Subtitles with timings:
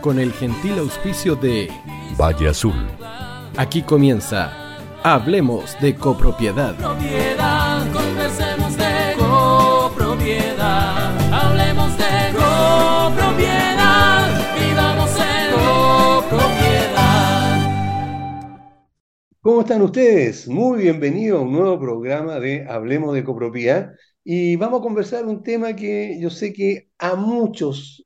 [0.00, 1.70] con el gentil auspicio de
[2.18, 2.74] Valle Azul.
[3.56, 4.52] Aquí comienza
[5.02, 6.74] Hablemos de copropiedad.
[6.76, 11.16] Propiedad, conversemos de copropiedad.
[11.32, 14.28] Hablemos de copropiedad.
[14.58, 17.06] Vivamos en copropiedad.
[19.40, 20.48] ¿Cómo están ustedes?
[20.48, 23.92] Muy bienvenidos a un nuevo programa de Hablemos de copropiedad.
[24.24, 28.05] Y vamos a conversar un tema que yo sé que a muchos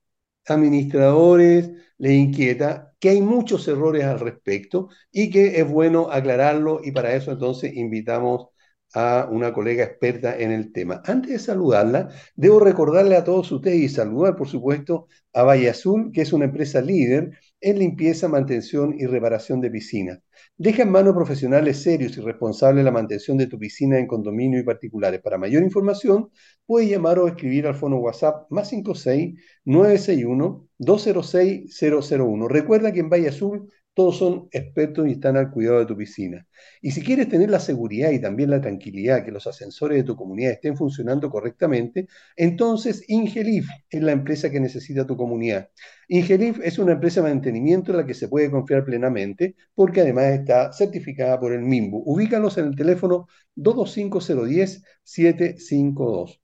[0.50, 6.92] administradores les inquieta, que hay muchos errores al respecto y que es bueno aclararlo y
[6.92, 8.48] para eso entonces invitamos
[8.94, 11.02] a una colega experta en el tema.
[11.04, 16.10] Antes de saludarla, debo recordarle a todos ustedes y saludar, por supuesto, a Valle Azul,
[16.12, 20.20] que es una empresa líder en limpieza, mantención y reparación de piscinas.
[20.56, 24.62] Deja en manos profesionales serios y responsables la mantención de tu piscina en condominio y
[24.64, 25.20] particulares.
[25.22, 26.30] Para mayor información,
[26.66, 29.34] puedes llamar o escribir al fono WhatsApp más 56
[29.64, 32.48] 961 206 001.
[32.48, 36.46] Recuerda que en Valle Azul todos son expertos y están al cuidado de tu piscina.
[36.80, 40.16] Y si quieres tener la seguridad y también la tranquilidad que los ascensores de tu
[40.16, 45.70] comunidad estén funcionando correctamente, entonces Ingelif es la empresa que necesita tu comunidad.
[46.08, 50.26] Ingelif es una empresa de mantenimiento en la que se puede confiar plenamente porque además
[50.26, 52.02] está certificada por el MIMBU.
[52.06, 56.40] Ubícalos en el teléfono 225-010-752.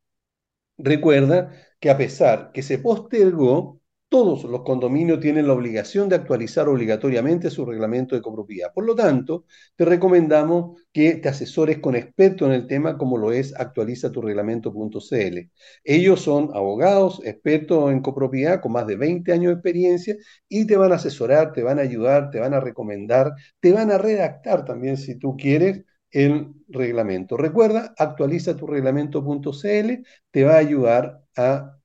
[0.79, 6.69] Recuerda que a pesar que se postergó, todos los condominios tienen la obligación de actualizar
[6.69, 8.73] obligatoriamente su reglamento de copropiedad.
[8.73, 13.33] Por lo tanto, te recomendamos que te asesores con expertos en el tema como lo
[13.33, 15.51] es actualiza tu reglamento.cl.
[15.85, 20.17] Ellos son abogados, expertos en copropiedad con más de 20 años de experiencia
[20.49, 23.91] y te van a asesorar, te van a ayudar, te van a recomendar, te van
[23.91, 27.37] a redactar también si tú quieres el reglamento.
[27.37, 31.76] Recuerda, actualiza tu reglamento.cl, te va a ayudar a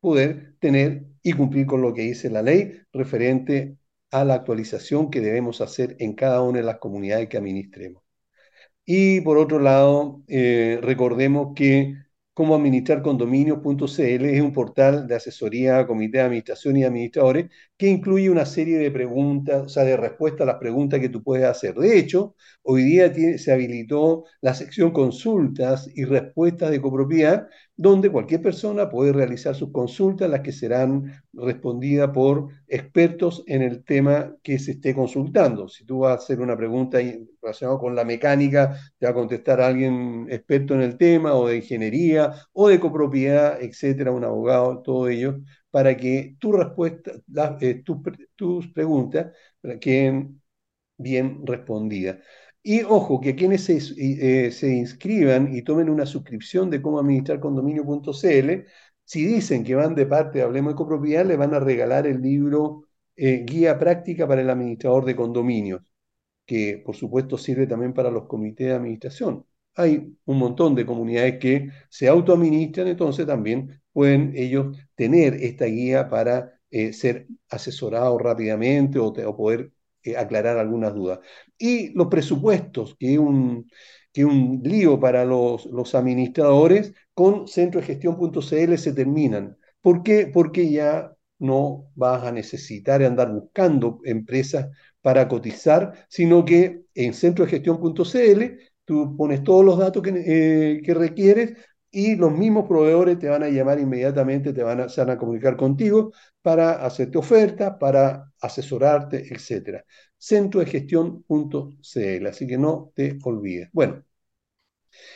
[0.00, 3.76] poder tener y cumplir con lo que dice la ley referente
[4.10, 8.02] a la actualización que debemos hacer en cada una de las comunidades que administremos.
[8.84, 11.94] Y por otro lado, eh, recordemos que
[12.32, 17.88] cómo administrar condominios.cl es un portal de asesoría a comité de administración y administradores que
[17.88, 21.44] incluye una serie de preguntas, o sea, de respuestas a las preguntas que tú puedes
[21.46, 21.74] hacer.
[21.74, 27.48] De hecho, hoy día se habilitó la sección consultas y respuestas de copropiedad,
[27.78, 33.84] donde cualquier persona puede realizar sus consultas, las que serán respondidas por expertos en el
[33.84, 35.68] tema que se esté consultando.
[35.68, 36.98] Si tú vas a hacer una pregunta
[37.40, 41.56] relacionada con la mecánica, te va a contestar alguien experto en el tema, o de
[41.58, 45.38] ingeniería, o de copropiedad, etcétera, un abogado, todo ello,
[45.70, 47.12] para que tu respuesta,
[47.60, 47.82] eh,
[48.36, 49.32] tus preguntas
[49.80, 50.42] queden
[50.98, 52.18] bien respondidas.
[52.70, 57.40] Y ojo, que quienes se, eh, se, inscriban y tomen una suscripción de cómo administrar
[57.40, 58.66] condominio.cl,
[59.04, 62.20] si dicen que van de parte de Hablemos de Copropiedad, le van a regalar el
[62.20, 62.84] libro
[63.16, 65.82] eh, Guía Práctica para el Administrador de Condominios,
[66.46, 69.46] que por supuesto sirve también para los comités de administración.
[69.74, 76.10] Hay un montón de comunidades que se autoadministran, entonces también pueden ellos tener esta guía
[76.10, 79.72] para eh, ser asesorados rápidamente o, o poder
[80.16, 81.20] aclarar algunas dudas.
[81.58, 83.68] Y los presupuestos, que un,
[84.12, 89.56] que un lío para los, los administradores, con centrodegestión.cl se terminan.
[89.80, 90.30] ¿Por qué?
[90.32, 94.68] Porque ya no vas a necesitar andar buscando empresas
[95.00, 98.42] para cotizar, sino que en centrodegestión.cl
[98.84, 101.56] tú pones todos los datos que, eh, que requieres
[101.90, 105.56] y los mismos proveedores te van a llamar inmediatamente, te van a, se a comunicar
[105.56, 106.12] contigo
[106.42, 109.84] para hacerte ofertas, para asesorarte, etc.
[110.18, 113.68] Centrodegestión.cl, así que no te olvides.
[113.72, 114.04] Bueno,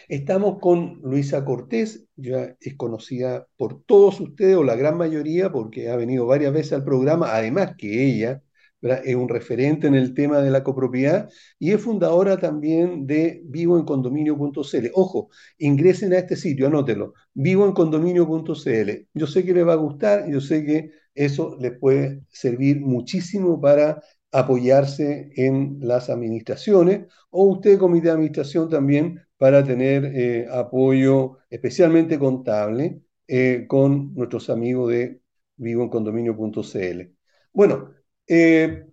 [0.09, 5.89] estamos con Luisa Cortés, ya es conocida por todos ustedes o la gran mayoría porque
[5.91, 8.43] ha venido varias veces al programa, además que ella
[8.83, 14.91] es un referente en el tema de la copropiedad y es fundadora también de vivoencondominio.cl.
[14.95, 18.91] Ojo, ingresen a este sitio, anótelo, vivoencondominio.cl.
[19.15, 23.61] Yo sé que les va a gustar, yo sé que eso les puede servir muchísimo
[23.61, 24.03] para
[24.33, 32.19] apoyarse en las administraciones o usted, comité de administración, también para tener eh, apoyo especialmente
[32.19, 35.21] contable eh, con nuestros amigos de
[35.57, 37.15] vivoencondominio.cl.
[37.53, 37.91] Bueno,
[38.35, 38.87] eh,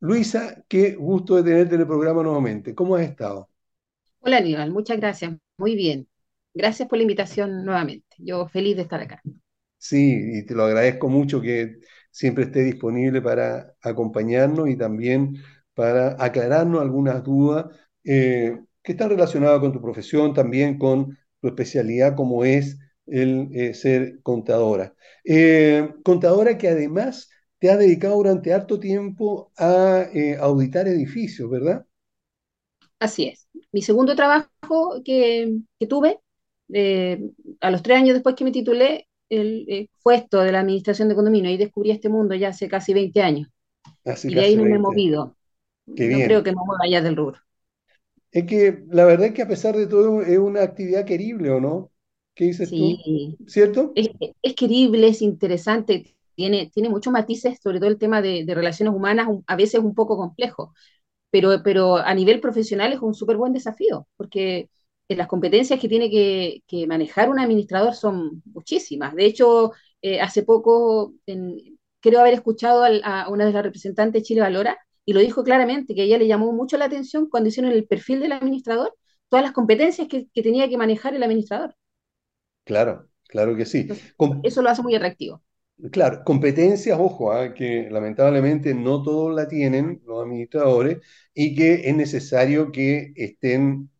[0.00, 2.74] Luisa, qué gusto de tenerte en el programa nuevamente.
[2.74, 3.48] ¿Cómo has estado?
[4.18, 5.34] Hola Aníbal, muchas gracias.
[5.56, 6.08] Muy bien.
[6.52, 8.16] Gracias por la invitación nuevamente.
[8.18, 9.22] Yo feliz de estar acá.
[9.78, 11.76] Sí, y te lo agradezco mucho que
[12.10, 15.36] siempre esté disponible para acompañarnos y también
[15.72, 17.66] para aclararnos algunas dudas
[18.02, 23.74] eh, que están relacionadas con tu profesión, también con tu especialidad como es el eh,
[23.74, 24.92] ser contadora.
[26.02, 31.86] contadora que además te has dedicado durante harto tiempo a eh, auditar edificios, ¿verdad?
[32.98, 33.48] Así es.
[33.72, 36.20] Mi segundo trabajo que, que tuve,
[36.72, 37.20] eh,
[37.60, 41.08] a los tres años después que me titulé, el, eh, fue esto de la administración
[41.08, 41.50] de condominio.
[41.50, 43.48] Ahí descubrí este mundo ya hace casi 20 años.
[44.04, 44.80] Hace Y de ahí no me he 20.
[44.80, 45.36] movido.
[45.94, 47.40] Qué No creo que me mueva ya del rubro.
[48.30, 51.60] Es que la verdad es que a pesar de todo es una actividad querible, ¿o
[51.60, 51.92] no?
[52.34, 53.04] ¿Qué dices tú?
[53.04, 53.96] Sí, ¿Cierto?
[53.96, 54.10] es,
[54.42, 58.94] es querible, es interesante, tiene, tiene muchos matices, sobre todo el tema de, de relaciones
[58.94, 60.74] humanas, un- a veces un poco complejo.
[61.30, 64.70] pero, pero a nivel profesional es un súper buen desafío, porque
[65.08, 69.14] las competencias que tiene que, que manejar un administrador son muchísimas.
[69.14, 69.72] De hecho,
[70.02, 74.40] eh, hace poco en- creo haber escuchado al- a una de las representantes de Chile
[74.42, 77.72] Valora y lo dijo claramente, que a ella le llamó mucho la atención cuando hicieron
[77.72, 78.94] el perfil del administrador,
[79.28, 81.74] todas las competencias que, que tenía que manejar el administrador.
[82.64, 83.88] Claro, claro que sí.
[83.88, 85.42] Entonces, Com- eso lo hace muy atractivo.
[85.92, 90.98] Claro, competencias, ojo, ah, que lamentablemente no todos la tienen los administradores
[91.34, 93.90] y que es necesario que estén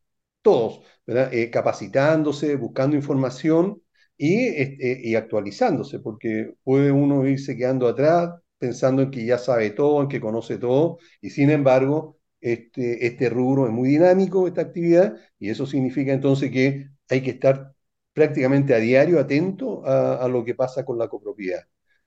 [0.43, 0.83] todos.
[1.09, 3.83] Eh, capacitándose, buscando información
[4.19, 9.71] y, este, y actualizándose, porque puede uno irse quedando atrás pensando en que ya sabe
[9.71, 14.63] todo, en que conoce todo, y sin embargo, este, este rubro es muy dinámico, esta
[14.63, 17.75] actividad, y eso significa entonces que hay que estar
[18.17, 21.63] prácticamente a diario atento a, a lo que pasa con la copropiedad.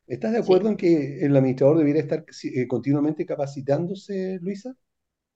[0.08, 0.40] ¿Estás de Sí.
[0.40, 4.76] acuerdo en que el administrador debiera estar eh, continuamente capacitándose, Luisa?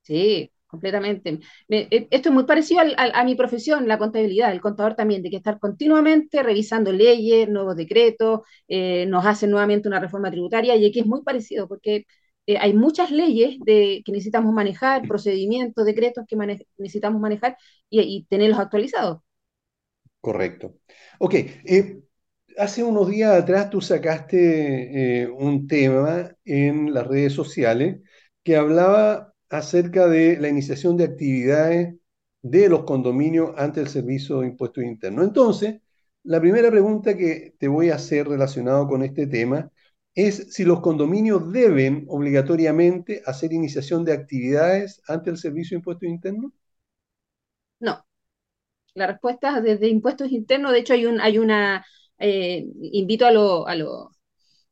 [0.02, 1.40] Sí, completamente.
[1.70, 4.52] Me- eh, esto es muy parecido al- al- a mi profesión, la contabilidad.
[4.52, 9.88] El contador también tiene que estar continuamente revisando leyes, nuevos decretos, eh, nos hacen nuevamente
[9.88, 12.06] una reforma tributaria y aquí es muy parecido porque
[12.48, 17.58] eh, hay muchas leyes de, que necesitamos manejar, procedimientos, decretos que mane- necesitamos manejar
[17.90, 19.20] y, y tenerlos actualizados.
[20.24, 20.78] Correcto.
[21.20, 22.02] Ok, eh,
[22.58, 28.02] hace unos días atrás tú sacaste eh, un tema en las redes sociales
[28.44, 31.96] que hablaba acerca de la iniciación de actividades
[32.42, 35.26] de los condominios ante el Servicio de Impuestos Internos.
[35.26, 35.82] Entonces,
[36.24, 39.72] la primera pregunta que te voy a hacer relacionado con este tema
[40.16, 46.08] es si los condominios deben obligatoriamente hacer iniciación de actividades ante el Servicio de Impuestos
[46.10, 46.52] Internos.
[47.80, 48.04] No,
[48.96, 51.86] la respuesta es desde impuestos internos, de hecho hay un, hay una,
[52.20, 54.12] eh, invito a, lo- a, lo-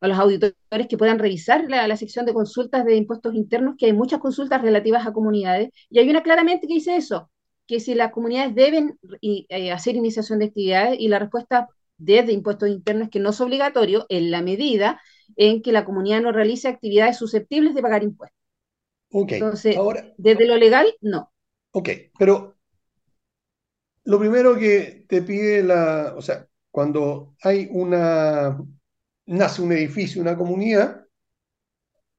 [0.02, 0.56] a los auditores
[0.90, 4.62] que puedan revisar la, la sección de consultas de impuestos internos, que hay muchas consultas
[4.62, 7.32] relativas a comunidades, y hay una claramente que dice eso,
[7.68, 12.34] que si las comunidades deben y, eh, hacer iniciación de actividades, y la respuesta desde
[12.34, 15.02] impuestos internos es que no es obligatorio en la medida
[15.38, 18.38] en que la comunidad no realice actividades susceptibles de pagar impuestos.
[19.12, 21.32] Ok, Entonces, ahora, desde lo legal, no.
[21.72, 22.58] ok, pero
[24.06, 28.58] Lo primero que te pide la, o sea, cuando hay una,
[29.28, 31.06] nace un edificio, una comunidad,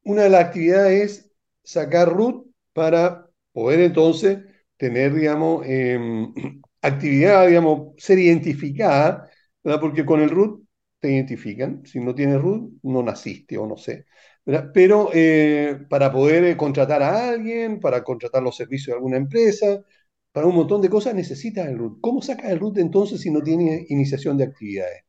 [0.04, 1.32] una de las actividades es
[1.62, 4.38] sacar RUT para poder entonces
[4.76, 6.32] tener, digamos, em,
[6.82, 9.30] actividad, digamos, ser identificada,
[9.62, 9.80] ¿verdad?
[9.80, 10.64] Porque con el RUT
[11.00, 11.84] te identifican.
[11.86, 14.06] Si no tienes RUT, no naciste o no sé.
[14.74, 19.84] Pero eh, para poder eh, contratar a alguien, para contratar los servicios de alguna empresa,
[20.32, 22.00] para un montón de cosas necesitas el RUT.
[22.00, 25.04] ¿Cómo sacas el RUT entonces si no tienes iniciación de actividades?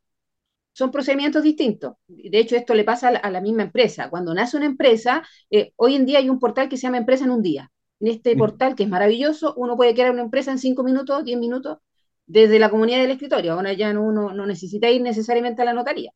[0.73, 1.95] son procedimientos distintos.
[2.07, 4.09] De hecho, esto le pasa a la, misma empresa.
[4.09, 7.25] Cuando nace una empresa, eh, hoy en día hay un portal que se llama Empresa
[7.25, 7.71] en un día.
[7.99, 11.23] En este Mm, portal, que es maravilloso, uno puede crear una empresa en cinco minutos,
[11.23, 11.77] diez minutos,
[12.25, 13.53] desde la comunidad del escritorio.
[13.53, 16.11] Ahora ya no, uno no necesita ir necesariamente a la notaría.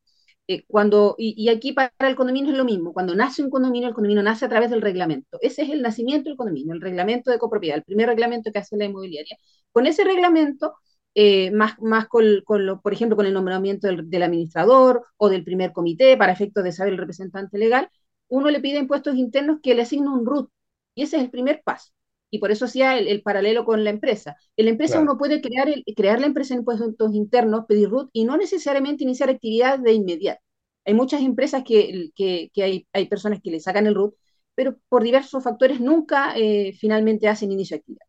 [0.50, 2.92] Eh, cuando, y, aquí para el condominio es lo mismo.
[2.94, 5.38] Cuando nace un condominio, el condominio nace a través del reglamento.
[5.42, 8.76] Ese es el nacimiento del condominio, el reglamento de copropiedad, el primer reglamento que hace
[8.76, 9.36] la inmobiliaria.
[9.72, 10.74] Con ese reglamento
[11.14, 15.44] eh, más, más con, lo, por ejemplo, con el nombramiento del, del, administrador o del
[15.44, 17.90] primer comité para efectos de saber el representante legal,
[18.28, 20.50] uno le pide a impuestos internos que le asigne un RUT.
[20.94, 21.92] Y ese es el primer paso.
[22.30, 24.36] Y por eso hacía el, el, paralelo con la empresa.
[24.56, 25.10] En la empresa claro.
[25.10, 29.04] uno puede crear, el, crear la empresa en impuestos internos, pedir RUT y no necesariamente
[29.04, 30.40] iniciar actividades de inmediato.
[30.84, 34.14] Hay muchas empresas que, que, que hay, hay, personas que le sacan el RUT,
[34.54, 38.06] pero por diversos factores nunca eh, finalmente hacen inicio de actividad.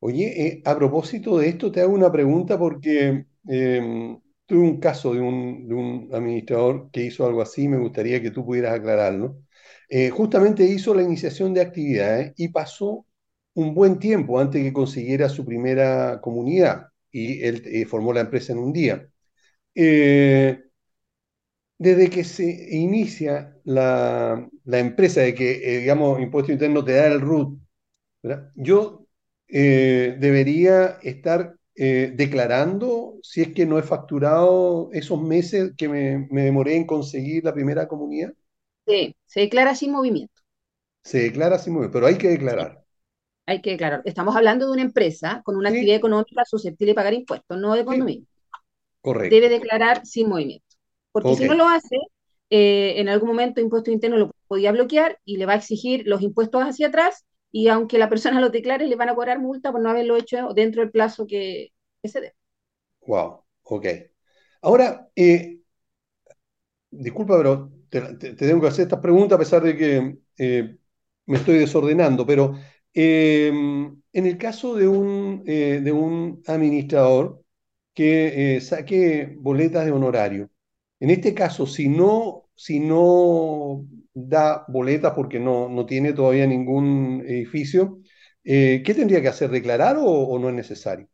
[0.00, 5.12] Oye, eh, a propósito de esto, te hago una pregunta porque eh, tuve un caso
[5.14, 9.42] de un, de un, administrador que hizo algo así, me gustaría que tú pudieras aclararlo.
[9.88, 13.06] Eh, justamente hizo la iniciación de actividades y pasó
[13.58, 18.52] un buen tiempo antes que consiguiera su primera comunidad y él eh, formó la empresa
[18.52, 19.08] en un día.
[19.74, 20.62] Eh,
[21.76, 22.44] desde que se
[22.76, 27.58] inicia la, la empresa, de que, eh, digamos, Impuesto Interno te da el RUT,
[28.22, 28.50] ¿verdad?
[28.54, 29.06] yo
[29.48, 36.42] eh, debería estar declarando si es que no he facturado esos meses que me, me,
[36.42, 38.32] demoré en conseguir la primera comunidad?
[38.84, 40.42] Sí, se declara sin movimiento.
[41.04, 42.77] Se declara sin movimiento, pero hay que declarar.
[43.48, 44.02] Hay que declarar.
[44.04, 45.70] Estamos hablando de una empresa con una Sí.
[45.70, 48.26] actividad económica susceptible de pagar impuestos, no de condominio.
[49.02, 49.28] Correcto.
[49.30, 50.64] Debe declarar sin movimiento.
[51.12, 51.96] Porque si no lo hace,
[52.50, 56.22] eh, en algún momento impuesto interno lo podía bloquear y le va a exigir los
[56.22, 59.80] impuestos hacia atrás y aunque la persona lo declare, le van a cobrar multa por
[59.82, 62.34] no haberlo hecho dentro del plazo que, que se dé.
[63.06, 63.86] Wow, ok.
[64.62, 65.58] Ahora, eh,
[66.90, 68.00] disculpa, pero te
[68.34, 70.76] tengo que hacer estas preguntas a pesar de que eh,
[71.26, 72.54] me estoy desordenando, pero
[73.00, 77.44] eh, en el caso de un, eh, de un administrador
[77.94, 80.50] que eh, saque boletas de honorario,
[81.00, 87.22] en este caso, si no, si no da boletas porque no, no tiene todavía ningún
[87.26, 88.00] edificio,
[88.44, 89.50] eh, ¿qué tendría que hacer?
[89.50, 91.08] ¿Declarar o no es necesario?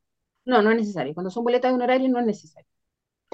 [0.46, 1.14] No, no es necesario.
[1.14, 2.66] Cuando son boletas de honorario no es necesario.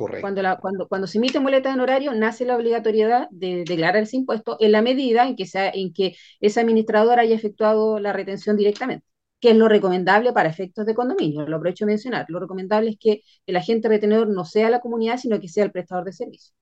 [0.01, 0.23] Correcto.
[0.23, 4.17] Cuando, la, cuando, cuando se emiten boletas de honorario, nace la obligatoriedad de declarar ese
[4.17, 8.57] impuesto en la medida en que, sea, en que ese administrador haya efectuado la retención
[8.57, 9.05] directamente,
[9.41, 11.47] que es lo recomendable para efectos de condominio.
[11.47, 12.25] Lo aprovecho de mencionar.
[12.29, 15.71] Lo recomendable es que el agente retenedor no sea la comunidad, sino que sea el
[15.71, 16.55] prestador de servicio.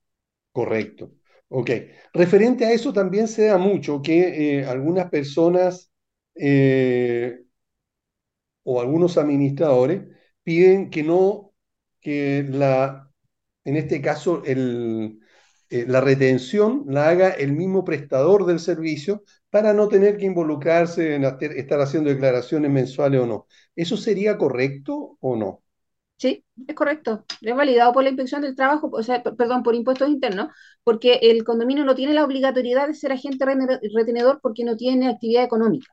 [0.51, 1.13] Correcto.
[1.49, 1.71] Ok.
[2.13, 5.93] Referente a eso también se da mucho que eh, algunas personas
[6.35, 7.39] eh,
[8.65, 10.03] o algunos administradores
[10.43, 11.53] piden que no,
[12.01, 13.08] que la,
[13.69, 15.21] en este caso, el,
[15.71, 21.15] eh, la retención la haga el mismo prestador del servicio para no tener que involucrarse
[21.17, 23.47] en hacer- estar haciendo declaraciones mensuales o no.
[23.77, 25.63] ¿Eso sería correcto o no?
[26.17, 27.25] Sí, es correcto.
[27.41, 30.49] Es validado por la inspección del trabajo, o sea, perdón, por impuestos internos,
[30.83, 33.45] porque el condominio no tiene la obligatoriedad de ser agente
[33.95, 35.93] retenedor porque no tiene actividad económica.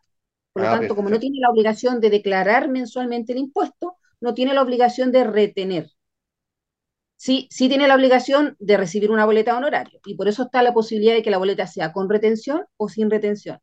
[0.54, 4.34] Por lo Ah, tanto, como no tiene la obligación de declarar mensualmente el impuesto, no
[4.36, 5.92] tiene la obligación de retener.
[7.18, 10.62] Sí, sí tiene la obligación de recibir una boleta de honorario, y por eso está
[10.64, 13.60] la posibilidad de que la boleta sea con retención o sin retención.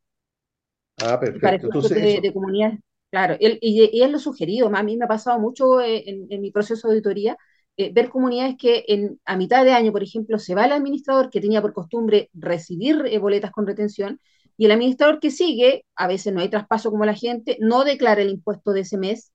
[0.97, 1.57] Ah, para perfecto.
[1.57, 2.21] efectos Entonces, de, eso.
[2.21, 2.73] de comunidad,
[3.11, 6.41] claro, y, y es lo sugerido, a mí me ha pasado mucho eh, en, en
[6.41, 7.37] mi proceso de auditoría,
[7.77, 11.29] eh, ver comunidades que en, a mitad de año, por ejemplo, se va el administrador
[11.29, 14.19] que tenía por costumbre recibir eh, boletas con retención,
[14.57, 18.21] y el administrador que sigue, a veces no hay traspaso como la gente, no declara
[18.21, 19.32] el impuesto de ese mes,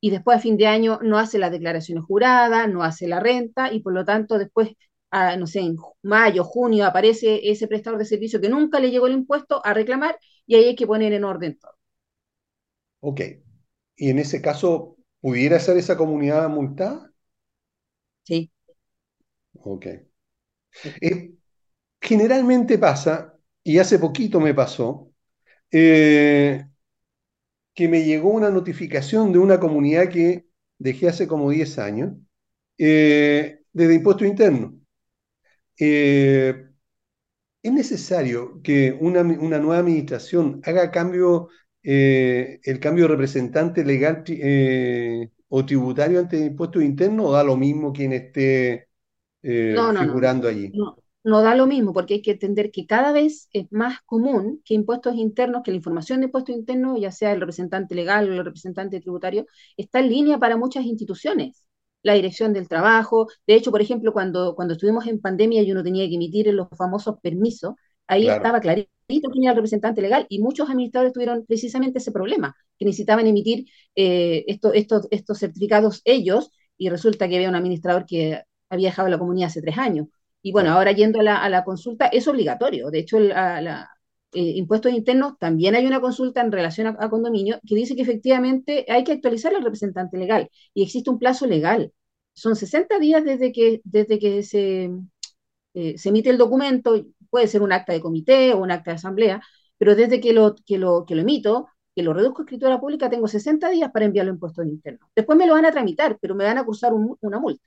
[0.00, 3.72] y después a fin de año no hace las declaraciones juradas, no hace la renta,
[3.72, 4.70] y por lo tanto después,
[5.10, 9.06] ah, no sé, en mayo, junio, aparece ese prestador de servicio que nunca le llegó
[9.06, 11.72] el impuesto a reclamar, y ahí hay que poner en orden todo.
[13.00, 13.20] Ok.
[13.96, 17.12] Y en ese caso, ¿pudiera ser esa comunidad multada?
[18.24, 18.50] Sí.
[19.62, 19.86] Ok.
[21.00, 21.34] Eh,
[22.00, 25.12] generalmente pasa, y hace poquito me pasó,
[25.70, 26.66] eh,
[27.78, 30.48] que me llegó una notificación de una comunidad que
[30.80, 32.12] dejé hace como 10 años,
[32.78, 34.74] eh, desde impuesto interno.
[35.78, 36.66] Eh,
[37.62, 41.48] ¿es necesario que una, una nueva administración haga cambio,
[41.82, 44.24] eh, el cambio de representante legal
[45.48, 48.88] o tributario ante impuestos internos o da lo mismo quien esté
[49.70, 50.68] No, no, no, figurando allí?
[50.72, 54.62] no, no da lo mismo, porque hay que entender que cada vez es más común
[54.64, 58.32] que impuestos internos, que la información de impuestos internos, ya sea el representante legal o
[58.34, 59.46] el representante tributario,
[59.76, 61.64] está en línea para muchas instituciones.
[62.02, 65.82] La dirección del trabajo, de hecho, por ejemplo, cuando, cuando estuvimos en pandemia y uno
[65.82, 67.74] tenía que emitir los famosos permisos,
[68.06, 72.12] ahí Claro, estaba clarito quién era el representante legal y muchos administradores tuvieron precisamente ese
[72.12, 77.56] problema, que necesitaban emitir eh, esto- estos, estos certificados ellos y resulta que había un
[77.56, 80.06] administrador que había dejado la comunidad hace tres años.
[80.42, 82.90] Y bueno, ahora yendo a la, a la consulta, es obligatorio.
[82.90, 83.90] De hecho, el, a la,
[84.32, 88.02] eh, impuestos internos también hay una consulta en relación a, a condominio que dice que
[88.02, 91.92] efectivamente hay que actualizar al representante legal y existe un plazo legal.
[92.34, 94.90] Son 60 días desde que, desde que se,
[95.74, 98.96] eh, se emite el documento, puede ser un acta de comité o un acta de
[98.96, 99.40] asamblea,
[99.78, 103.10] pero desde que lo, que lo, que lo emito, que lo reduzco a escritura pública,
[103.10, 105.08] tengo 60 días para enviarlo a impuestos internos.
[105.14, 107.64] Después me lo van a tramitar, pero me van a cursar un- una multa.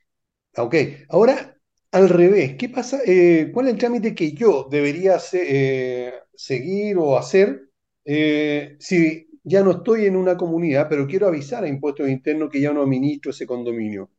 [0.56, 0.74] Ok,
[1.08, 1.56] ahora
[1.92, 3.00] al revés, ¿qué pasa?
[3.06, 7.68] Eh, ¿cuál es el trámite que yo debería eh, seguir o hacer
[8.04, 12.60] eh, si ya no estoy en una comunidad, pero quiero avisar a impuestos internos que
[12.60, 14.10] ya no administro ese condominio?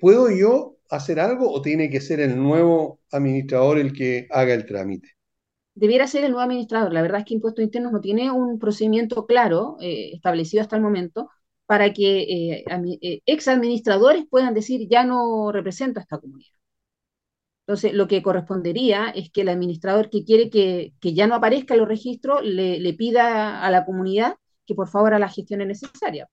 [0.00, 4.64] ¿puedo yo hacer algo o tiene que ser el nuevo administrador el que haga el
[4.64, 5.08] trámite?
[5.74, 6.94] debiera ser el nuevo administrador.
[6.94, 11.28] La verdad es que Impuestos Internos no tiene un procedimiento claro establecido hasta el momento
[11.66, 12.64] para que
[13.26, 16.55] ex administradores puedan decir ya no represento a esta comunidad.
[17.66, 21.80] Entonces, lo que correspondería es que el administrador que quiere que, ya no aparezca en
[21.80, 26.28] los registros le, pida a la comunidad que por favor haga las gestiones necesarias.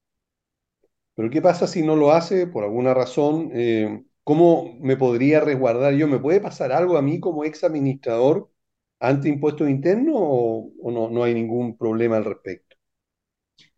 [1.16, 3.50] Pero ¿qué pasa si no lo hace por alguna razón?
[3.54, 6.08] Eh, ¿cómo me podría resguardar yo?
[6.08, 8.52] ¿Me puede pasar algo a mí como ex administrador
[9.00, 12.73] ante impuestos internos o, no hay ningún problema al respecto?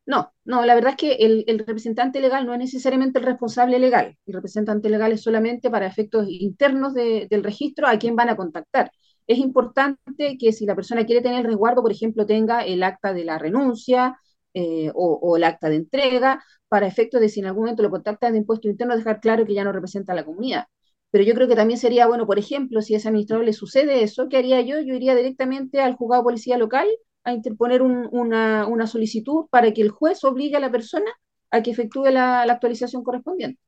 [0.08, 4.16] No, no, la verdad es que el, representante legal no es necesariamente el responsable legal.
[4.28, 8.36] El representante legal es solamente para efectos internos de- del registro a quién van a
[8.36, 8.92] contactar.
[9.26, 13.14] Es importante que si la persona quiere tener el resguardo, por ejemplo, tenga el acta
[13.14, 14.20] de la renuncia
[14.54, 17.90] eh, o, o el acta de entrega, para efectos de si en algún momento lo
[17.90, 20.66] contactan de impuesto interno, dejar claro que ya no representa a la comunidad.
[21.12, 24.04] Pero yo creo que también sería bueno, por ejemplo, si a ese administrador le sucede
[24.04, 24.80] eso, ¿qué haría yo?
[24.82, 26.88] Yo iría directamente al juzgado policía local
[27.26, 31.12] a interponer un- una, una solicitud para que el juez obligue a la persona
[31.52, 33.60] a que efectúe la, la actualización correspondiente.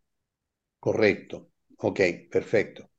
[0.80, 1.52] Correcto.
[1.78, 2.00] Ok,
[2.32, 2.90] perfecto.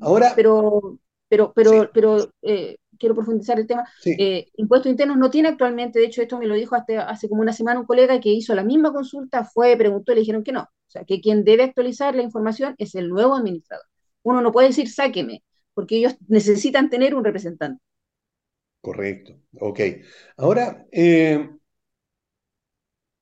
[0.00, 0.98] Ahora, Pero,
[1.28, 3.84] pero, sí, pero, pero eh, quiero profundizar el tema.
[3.94, 7.28] sí, Eh, impuestos internos no tiene actualmente, de hecho esto me lo dijo hasta hace
[7.28, 10.42] como una semana un colega que hizo la misma consulta, fue, preguntó y le dijeron
[10.44, 10.62] que no.
[10.62, 13.84] O sea, que quien debe actualizar la información es el nuevo administrador.
[14.22, 15.42] Uno no puede decir sáqueme,
[15.74, 17.82] porque ellos necesitan tener un representante.
[18.80, 19.34] Correcto.
[19.60, 19.80] Ok.
[20.36, 21.50] Ahora, eh,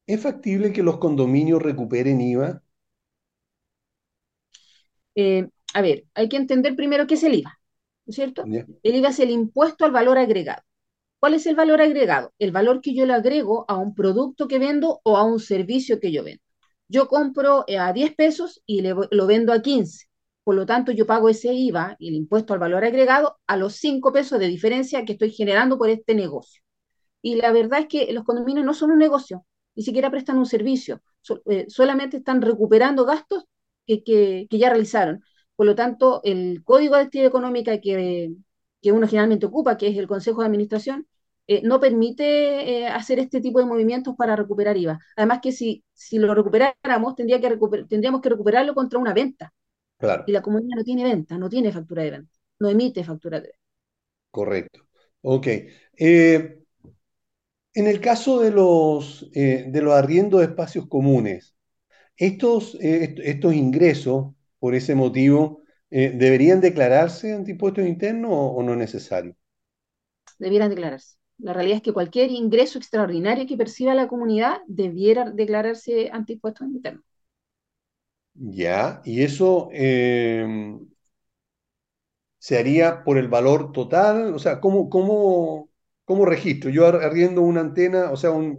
[0.09, 2.61] ¿es factible que los condominios recuperen IVA?
[5.15, 7.59] Eh, a ver, hay que entender primero qué es el IVA,
[8.07, 8.51] ¿no es cierto?
[8.83, 10.63] El IVA es el impuesto al valor agregado.
[11.21, 12.33] ¿Cuál es el valor agregado?
[12.39, 16.01] El valor que yo le agrego a un producto que vendo o a un servicio
[16.01, 16.43] que yo vendo.
[16.89, 20.07] Yo compro eh, a 10 pesos y le, lo vendo a 15.
[20.47, 24.13] Por lo tanto, yo pago ese IVA el impuesto al valor agregado a los 5
[24.15, 26.63] pesos de diferencia que estoy generando por este negocio.
[27.23, 30.47] Y la verdad es que los condominios no son un negocio, ni siquiera prestan un
[30.47, 31.03] servicio,
[31.47, 33.45] eh, solamente están recuperando gastos
[33.87, 35.23] que, que- ya realizaron.
[35.57, 38.35] Por lo tanto, el código de actividad económica que,
[38.83, 41.07] que uno generalmente ocupa, que es el Consejo de Administración,
[41.49, 44.99] eh, no permite eh, hacer este tipo de movimientos para recuperar IVA.
[45.17, 47.57] Además que si, si lo recuperáramos, tendría que
[47.89, 49.53] tendríamos que recuperarlo contra una venta.
[49.99, 53.41] Claro, Y la comunidad no tiene venta, no tiene factura de venta, no emite factura
[53.41, 53.59] de venta.
[54.31, 54.81] correcto.
[55.23, 55.47] Ok.
[55.99, 56.59] Eh,
[57.75, 61.55] en el caso de los, eh, de los arriendos de espacios comunes,
[62.17, 68.63] estos, eh, est- estos ingresos, por ese motivo, ¿deberían declararse ante impuestos internos o, o
[68.65, 69.37] no es necesario?
[70.39, 71.19] debieran declararse.
[71.39, 76.67] La realidad es que cualquier ingreso extraordinario que perciba la comunidad debiera declararse ante impuestos
[76.69, 77.05] internos.
[78.39, 80.47] Ya, y eso eh,
[82.39, 85.71] se haría por el valor total, o sea, ¿cómo, cómo,
[86.05, 86.71] cómo registro?
[86.71, 88.59] Yo ar- arriendo una antena, o sea, un-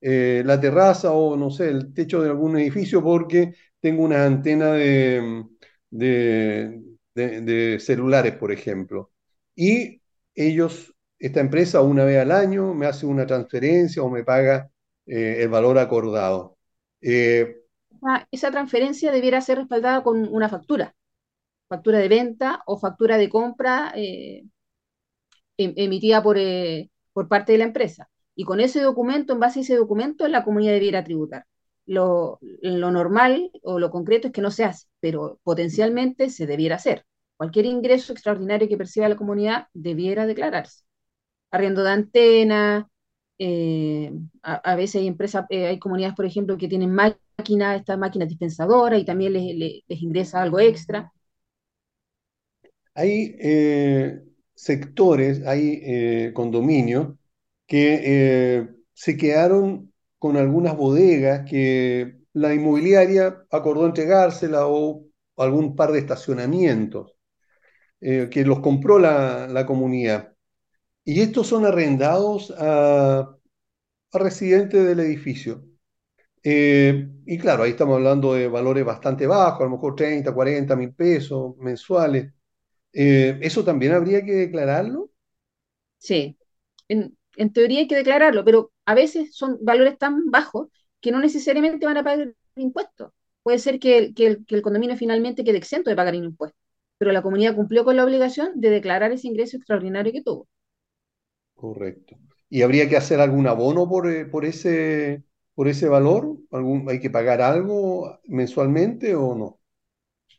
[0.00, 4.72] eh, la terraza o no sé, el techo de algún edificio porque tengo una antena
[4.72, 5.44] de,
[5.90, 6.82] de,
[7.14, 9.10] de- de celulares, por ejemplo.
[9.56, 10.00] Y
[10.34, 14.70] ellos, esta empresa, una vez al año me hace una transferencia o me paga
[15.06, 16.58] eh, el valor acordado.
[17.00, 17.56] Eh,
[18.30, 20.94] Esa, transferencia debiera ser respaldada con una factura,
[21.68, 24.44] factura de venta o factura de compra eh,
[25.56, 28.08] em- emitida por, eh, por parte de la empresa.
[28.34, 31.44] Y con ese documento, en base a ese documento, la comunidad debiera tributar.
[31.86, 36.76] Lo, lo normal o lo concreto es que no se hace, pero potencialmente se debiera
[36.76, 37.04] hacer.
[37.36, 40.84] Cualquier ingreso extraordinario que perciba la comunidad debiera declararse.
[41.50, 42.86] arriendo de antenas,
[43.38, 48.28] eh, a, veces hay empresas, eh, hay comunidades, por ejemplo, que tienen máquinas, estas máquinas
[48.28, 51.12] dispensadoras y también les, les- ingresa algo extra.
[52.94, 54.22] Hay eh,
[54.54, 57.14] sectores, hay condominios
[57.66, 65.04] que se quedaron con algunas bodegas que la inmobiliaria acordó entregársela o
[65.36, 67.12] algún par de estacionamientos
[68.00, 70.34] que los compró la, la comunidad.
[71.08, 73.34] Y estos son arrendados a,
[74.12, 75.64] residentes del edificio.
[76.42, 80.76] Eh, y claro, ahí estamos hablando de valores bastante bajos, a lo mejor 30, 40
[80.76, 82.30] mil pesos mensuales.
[82.92, 85.10] Eh, ¿eso también habría que declararlo?
[85.96, 86.36] Sí,
[86.88, 87.16] en,
[87.54, 90.68] teoría hay que declararlo, pero a veces son valores tan bajos
[91.00, 93.12] que no necesariamente van a pagar impuestos.
[93.42, 96.60] Puede ser que el, que el, que el condominio finalmente quede exento de pagar impuestos,
[96.98, 100.46] pero la comunidad cumplió con la obligación de declarar ese ingreso extraordinario que tuvo.
[101.58, 102.16] Correcto.
[102.48, 105.24] ¿Y habría que hacer algún abono por, eh, por ese,
[105.56, 106.38] por ese valor?
[106.52, 109.58] ¿Algún, hay que pagar algo mensualmente o no?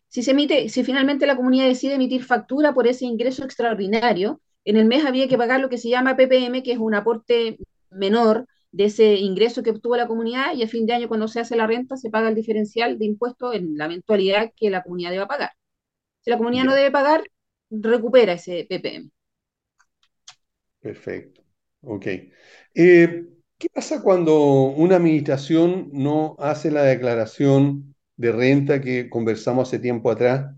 [0.08, 4.77] Si se emite, si finalmente la comunidad decide emitir factura por ese ingreso extraordinario, en
[4.77, 7.58] el mes había que pagar lo que se llama PPM, que es un aporte
[7.89, 11.41] menor de ese ingreso que obtuvo la comunidad, y a fin de año, cuando se
[11.41, 15.12] hace la renta, se paga el diferencial de impuestos en la eventualidad que la comunidad
[15.12, 15.51] deba pagar.
[16.21, 17.23] Si la comunidad no debe pagar,
[17.69, 19.12] recupera ese PPM.
[20.81, 21.41] Perfecto.
[21.81, 22.05] Ok.
[22.75, 29.79] Eh, ¿qué pasa cuando una administración no hace la declaración de renta que conversamos hace
[29.79, 30.55] tiempo atrás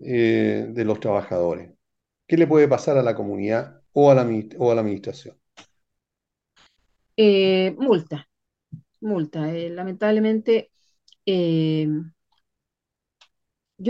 [0.00, 1.70] eh, de los trabajadores?
[2.26, 5.36] ¿qué le puede pasar a la comunidad o a la, administración?
[7.16, 8.28] Eh, multa,
[9.00, 9.46] multa.
[9.46, 10.70] Lamentablemente,
[11.26, 11.32] yo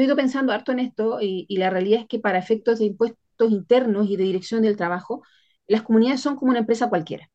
[0.02, 3.50] he ido pensando harto en esto y la realidad es que para efectos de impuestos
[3.50, 5.22] internos y de dirección del trabajo,
[5.68, 7.30] las comunidades son como una empresa cualquiera.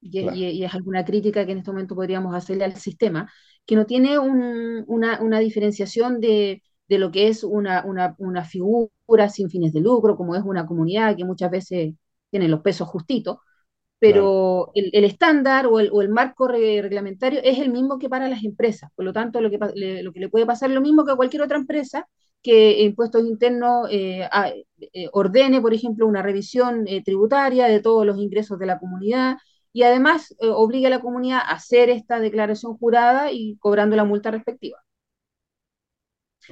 [0.00, 3.30] Y, Claro, y- y es alguna crítica que en este momento podríamos hacerle al sistema,
[3.66, 8.44] que no tiene un- una, una diferenciación de, de lo que es una, una, una
[8.44, 11.94] figura sin fines de lucro, como es una comunidad que muchas veces
[12.30, 13.38] tiene los pesos justitos,
[14.06, 14.36] claro.
[14.36, 18.08] pero el, el estándar o el, o el marco re- reglamentario es el mismo que
[18.08, 18.90] para las empresas.
[18.94, 21.12] Por lo tanto, lo que, le, lo que le puede pasar es lo mismo que
[21.12, 22.08] a cualquier otra empresa
[22.42, 24.50] que Impuestos Internos eh, a-
[24.92, 29.36] eh, ordene, por ejemplo, una revisión eh, tributaria de todos los ingresos de la comunidad
[29.72, 34.04] y además eh, obligue a la comunidad a hacer esta declaración jurada y cobrando la
[34.04, 34.78] multa respectiva.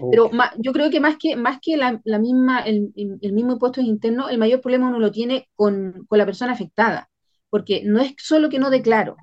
[0.08, 3.52] Pero ma- yo creo que más que, más que la, la misma, el, el mismo
[3.52, 7.10] impuesto interno, el mayor problema uno lo tiene con, con la persona afectada,
[7.54, 9.14] porque no es solo que no declaro.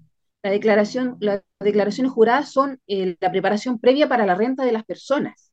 [0.42, 4.86] La declaración, las declaraciones juradas son eh, la preparación previa para la renta de las
[4.86, 5.52] personas,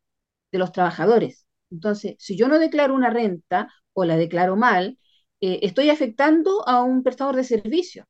[0.53, 1.45] de los trabajadores.
[1.73, 4.97] Entonces, si yo no declaro una renta o la declaro mal,
[5.41, 8.07] eh, estoy afectando a un prestador de servicio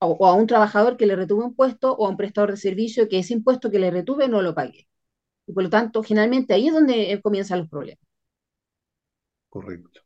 [0.00, 3.08] o, a un trabajador que le retuve un puesto o a un prestador de servicio
[3.08, 4.88] que ese impuesto que le retuve no lo pague.
[5.46, 8.04] Y por lo tanto, generalmente ahí es donde eh, comienzan los problemas.
[9.48, 10.00] correcto.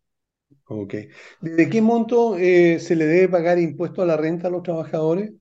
[0.66, 0.94] Ok.
[1.40, 5.32] ¿Desde qué monto eh, se le debe pagar impuesto a la renta a los trabajadores?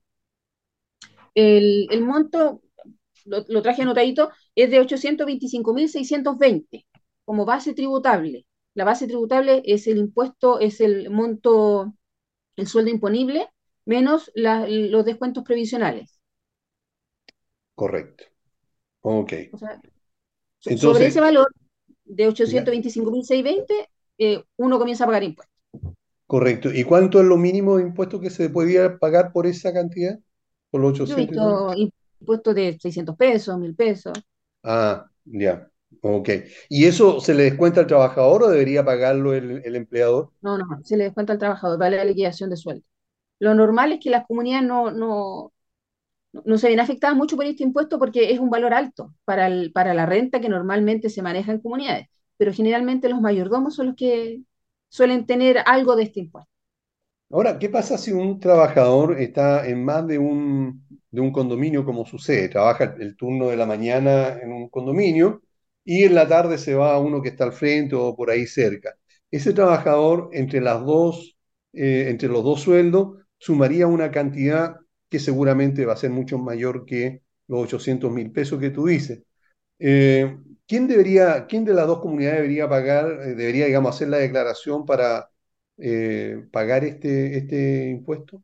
[1.35, 2.61] El, el monto,
[3.25, 6.85] lo, lo traje anotadito, es de 825.620
[7.25, 8.45] como base tributable.
[8.75, 11.93] La base tributable es el impuesto, es el monto,
[12.57, 13.49] el sueldo imponible,
[13.85, 16.19] menos la- los descuentos previsionales.
[17.75, 18.23] Correcto.
[19.01, 19.33] Ok.
[19.51, 19.81] O sea,
[20.59, 21.47] so- sobre ese Entonces, valor
[22.05, 23.89] de ya, 825.620,
[24.25, 25.53] eh, uno comienza a pagar impuestos.
[26.27, 26.69] correcto.
[26.73, 30.19] ¿Y cuánto es lo mínimo de impuestos que se podía pagar por esa cantidad?
[30.69, 31.65] ¿Por los Yo he 800 y tanto?
[31.65, 31.73] visto
[32.19, 34.13] impuestos de 600 pesos, 1000 pesos.
[34.63, 35.69] Ah, ya.
[36.01, 36.29] Ok.
[36.69, 40.31] ¿Y eso se le descuenta al trabajador o debería pagarlo el, el empleador?
[40.41, 42.85] No, no, se le descuenta al trabajador, vale la liquidación de sueldo.
[43.39, 45.53] Lo normal es que las comunidades no, no,
[46.45, 49.71] no se ven afectadas mucho por este impuesto porque es un valor alto para, el-
[49.73, 53.95] para la renta que normalmente se maneja en comunidades, pero generalmente los mayordomos son los
[53.95, 54.41] que
[54.89, 56.51] suelen tener algo de este impuesto.
[57.29, 62.05] Ahora, ¿qué pasa si un trabajador está en más de un, de un condominio, como
[62.05, 62.47] sucede?
[62.49, 65.41] Trabaja el turno de la mañana en un condominio
[65.83, 68.45] y en la tarde se va a uno que está al frente o por ahí
[68.45, 68.95] cerca.
[69.31, 71.35] Ese trabajador, entre las dos,
[71.73, 74.75] eh, entre los dos sueldos, sumaría una cantidad
[75.09, 79.23] que seguramente va a ser mucho mayor que los 800 mil pesos que tú dices.
[79.79, 80.37] Eh,
[80.67, 84.85] ¿quién debería, quién de las dos comunidades debería pagar, eh, debería, digamos, hacer la declaración
[84.85, 85.29] para
[85.77, 88.43] eh, pagar este, este impuesto?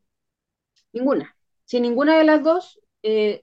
[0.92, 1.34] Ninguna.
[1.64, 3.42] Si ninguna de las dos, eh,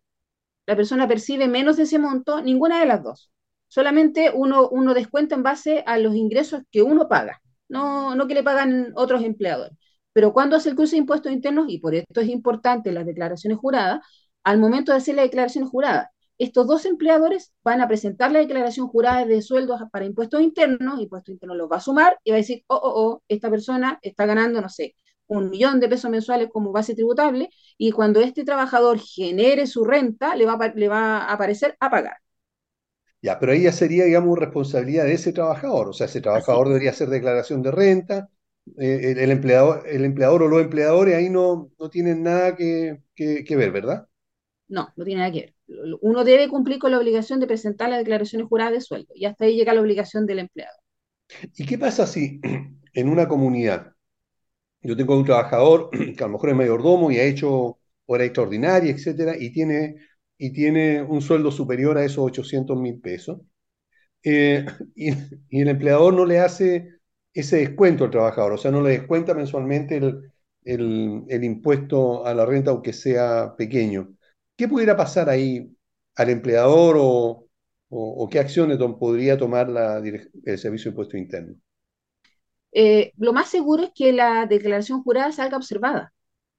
[0.66, 3.32] la persona percibe menos de ese monto, ninguna de las dos.
[3.68, 8.34] Solamente uno, uno descuenta en base a los ingresos que uno paga, no, no que
[8.34, 9.78] le pagan otros empleadores.
[10.14, 13.60] Pero cuando hace el cruce de impuestos internos, y por esto es importante las declaraciones
[13.60, 14.02] juradas,
[14.44, 18.88] al momento de hacer la declaración jurada, estos dos empleadores van a presentar la declaración
[18.88, 22.40] jurada de sueldos para impuestos internos, impuestos internos los va a sumar y va a
[22.40, 24.96] decir, oh, oh, oh, esta persona está ganando, no sé,
[25.28, 30.36] un millón de pesos mensuales como base tributable, y cuando este trabajador genere su renta,
[30.36, 32.18] le va a, le va a aparecer a pagar.
[33.22, 35.90] Ya, pero ahí ya sería, digamos, responsabilidad de ese trabajador.
[35.90, 38.30] O sea, ese trabajador debería hacer declaración de renta.
[38.78, 43.02] eh, el, el empleador, el empleador o los empleadores ahí no, no tienen nada que,
[43.16, 44.08] que- que ver, ¿verdad?
[44.70, 45.98] No, no tiene nada que ver.
[46.02, 49.46] Uno debe cumplir con la obligación de presentar las declaraciones juradas de sueldo, y hasta
[49.46, 50.78] ahí llega la obligación del empleado.
[51.56, 52.40] ¿Y qué pasa si
[52.94, 53.94] en una comunidad
[54.82, 58.92] yo tengo un trabajador que a lo mejor es mayordomo y ha hecho hora extraordinaria,
[58.92, 59.96] etcétera, y tiene,
[60.38, 63.42] y tiene un sueldo superior a esos 800 mil pesos?
[64.24, 65.12] eh, y,
[65.50, 66.90] y el empleador no le hace
[67.34, 70.32] ese descuento al trabajador, o sea, no le descuenta mensualmente el,
[70.66, 74.17] el- el impuesto a la renta, aunque sea pequeño.
[74.58, 75.76] ¿Qué pudiera pasar ahí
[76.16, 77.48] al empleador o,
[77.90, 81.56] o- o qué acciones podría tomar la el Servicio de Impuesto Interno?
[82.74, 86.14] Eh, lo más seguro es que la declaración jurada salga observada,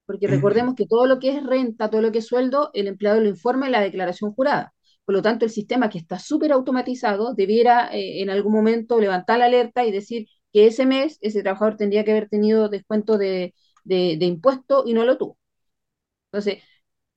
[0.07, 3.21] porque recordemos que todo lo que es renta, todo lo que es sueldo, el empleado
[3.21, 4.75] lo informa en la declaración jurada.
[5.05, 9.39] Por lo tanto, el sistema que está súper automatizado debiera eh, en algún momento levantar
[9.41, 13.55] la alerta y decir que ese mes ese trabajador tendría que haber tenido descuento de,
[13.85, 15.39] de, de impuesto y no lo tuvo.
[16.33, 16.63] Entonces,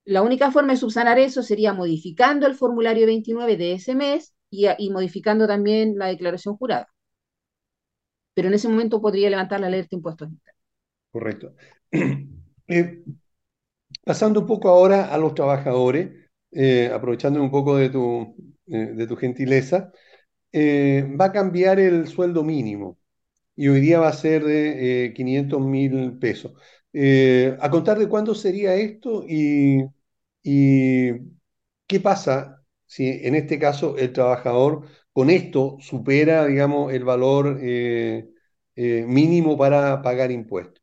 [0.06, 4.90] la única forma de subsanar eso sería modificando el formulario 29 de ese mes y,
[4.90, 6.88] modificando también la declaración jurada.
[8.34, 10.30] pero en ese momento podría levantar la alerta de impuestos.
[11.12, 11.56] Correcto.
[12.74, 13.04] Eh,
[14.06, 16.10] pasando un poco ahora a los trabajadores,
[16.52, 18.34] eh, aprovechando un poco de tu,
[18.68, 19.92] eh, de tu gentileza,
[20.54, 22.98] va a cambiar el sueldo mínimo
[23.58, 26.54] y hoy día va a ser de 500 mil pesos.
[26.93, 29.84] Eh, ¿a contar de cuándo sería esto y,
[30.43, 31.12] y
[31.88, 38.30] qué pasa si en este caso el trabajador con esto supera, digamos, el valor eh,
[38.75, 40.82] eh, mínimo para pagar impuestos?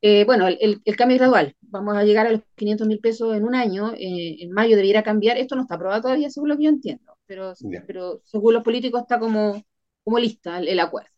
[0.00, 1.56] Eh, bueno, el, el- el cambio es gradual.
[1.62, 3.92] Vamos a llegar a los 500 mil pesos en un año.
[3.96, 5.36] en mayo debiera cambiar.
[5.38, 8.64] Esto no está aprobado todavía, según lo que yo entiendo, pero, Ya, pero según los
[8.64, 9.62] políticos está como,
[10.04, 11.10] como lista el, el acuerdo.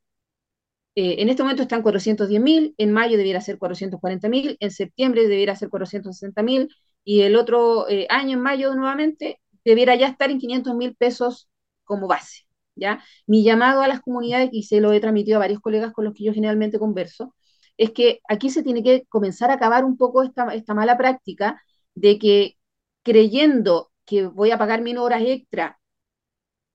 [1.00, 5.26] Eh, en este momento están 410 mil, en mayo debiera ser 440 mil, en septiembre
[5.26, 6.68] debiera ser 460 mil
[7.04, 11.48] y el otro eh, año, en mayo nuevamente, debiera ya estar en 500 mil pesos
[11.84, 12.44] como base.
[12.76, 13.02] ¿ya?
[13.26, 16.12] Mi llamado a las comunidades, y se lo he transmitido a varios colegas con los
[16.12, 17.34] que yo generalmente converso,
[17.78, 21.62] es que aquí se tiene que comenzar a acabar un poco esta, esta mala práctica
[21.94, 22.58] de que
[23.02, 25.80] creyendo que voy a pagar mil horas extra,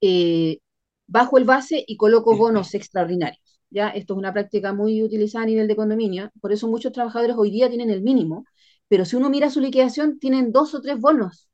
[0.01, 0.59] eh,
[1.07, 3.44] bajo el base y coloco bonos extraordinarios.
[3.75, 3.89] ¿Ya?
[3.89, 7.51] Esto es una práctica muy utilizada a nivel de condominio, por eso muchos trabajadores hoy
[7.51, 8.45] día tienen el mínimo,
[8.87, 11.49] pero si uno mira su liquidación, tienen dos o tres bonos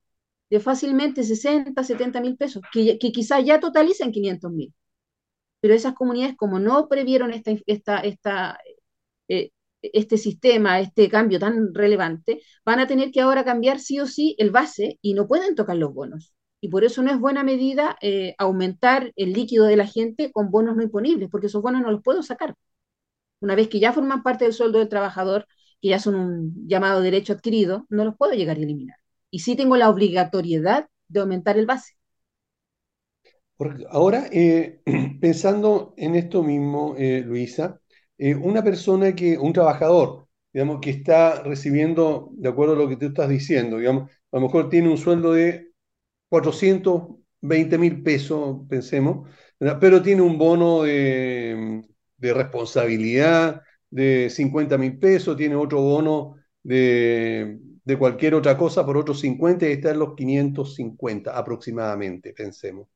[0.49, 4.73] de fácilmente 60, 70 mil pesos, que, que quizás ya totalicen 500 mil.
[5.61, 8.59] Pero esas comunidades, como no previeron esta, esta, esta,
[9.29, 14.07] eh, este sistema, este cambio tan relevante, van a tener que ahora cambiar sí o
[14.07, 16.33] sí el base y no pueden tocar los bonos.
[16.61, 20.51] Y por eso no es buena medida eh, aumentar el líquido de la gente con
[20.51, 22.55] bonos no imponibles, porque esos bonos no los puedo sacar.
[23.41, 25.47] Una vez que ya forman parte del sueldo del trabajador,
[25.81, 28.97] que ya son un llamado derecho adquirido, no los puedo llegar a eliminar.
[29.31, 31.95] Y sí tengo la obligatoriedad de aumentar el base.
[33.89, 34.81] Ahora, eh,
[35.21, 37.79] pensando en esto mismo, eh, Luisa,
[38.43, 43.07] una persona que, un trabajador, digamos, que está recibiendo, de acuerdo a lo que tú
[43.07, 45.70] estás diciendo, digamos, a lo mejor tiene un sueldo de
[46.31, 49.29] 420 mil pesos, pensemos.
[49.59, 51.83] Pero tiene un bono de,
[52.19, 59.19] responsabilidad de 50 mil pesos, tiene otro bono de, de cualquier otra cosa por otros
[59.19, 62.87] 50 y está en los 550 aproximadamente, pensemos.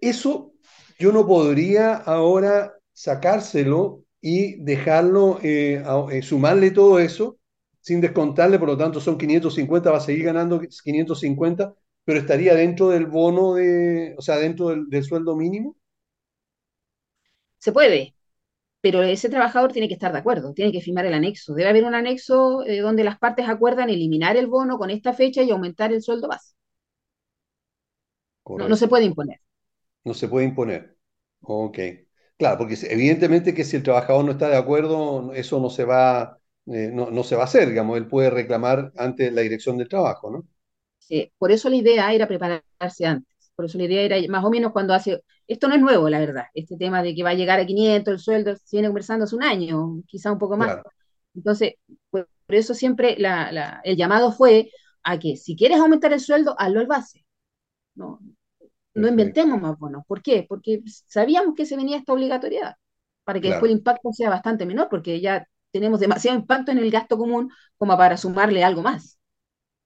[0.00, 0.54] Eso
[0.98, 7.38] yo no podría ahora sacárselo y dejarlo, eh, eh, sumarle todo eso
[7.86, 12.88] sin descontarle, por lo tanto son 550, va a seguir ganando 550, pero estaría dentro
[12.90, 15.76] del bono de, o sea, dentro del, del sueldo mínimo.
[17.58, 18.14] Se puede,
[18.82, 21.54] pero ese trabajador tiene que estar de acuerdo, tiene que firmar el anexo.
[21.54, 25.42] Debe haber un anexo eh, donde las partes acuerdan eliminar el bono con esta fecha
[25.44, 26.54] y aumentar el sueldo base.
[28.54, 29.40] No, no se puede imponer.
[30.04, 30.96] No se puede imponer.
[31.42, 31.78] Ok.
[32.38, 36.38] Claro, porque evidentemente que si el trabajador no está de acuerdo, eso no se va,
[36.66, 39.88] eh, no, no se va a hacer, digamos, él puede reclamar ante la dirección del
[39.88, 40.46] trabajo, ¿no?
[40.98, 43.52] Sí, por eso la idea era prepararse antes.
[43.54, 46.18] Por eso la idea era más o menos cuando hace, esto no es nuevo, la
[46.18, 49.24] verdad, este tema de que va a llegar a 500 el sueldo, se viene conversando
[49.24, 50.74] hace un año, quizá un poco más.
[50.74, 50.82] Claro,
[51.34, 51.74] Entonces,
[52.10, 54.70] por, por eso siempre la, la- el llamado fue
[55.04, 57.26] a que si quieres aumentar el sueldo, hazlo al base.
[57.96, 58.20] No,
[58.94, 60.04] no inventemos más bonos.
[60.06, 60.46] ¿Por qué?
[60.48, 62.74] Porque sabíamos que se venía esta obligatoriedad,
[63.24, 66.90] para que después el impacto sea bastante menor, porque ya tenemos demasiado impacto en el
[66.90, 69.18] gasto común como para sumarle algo más.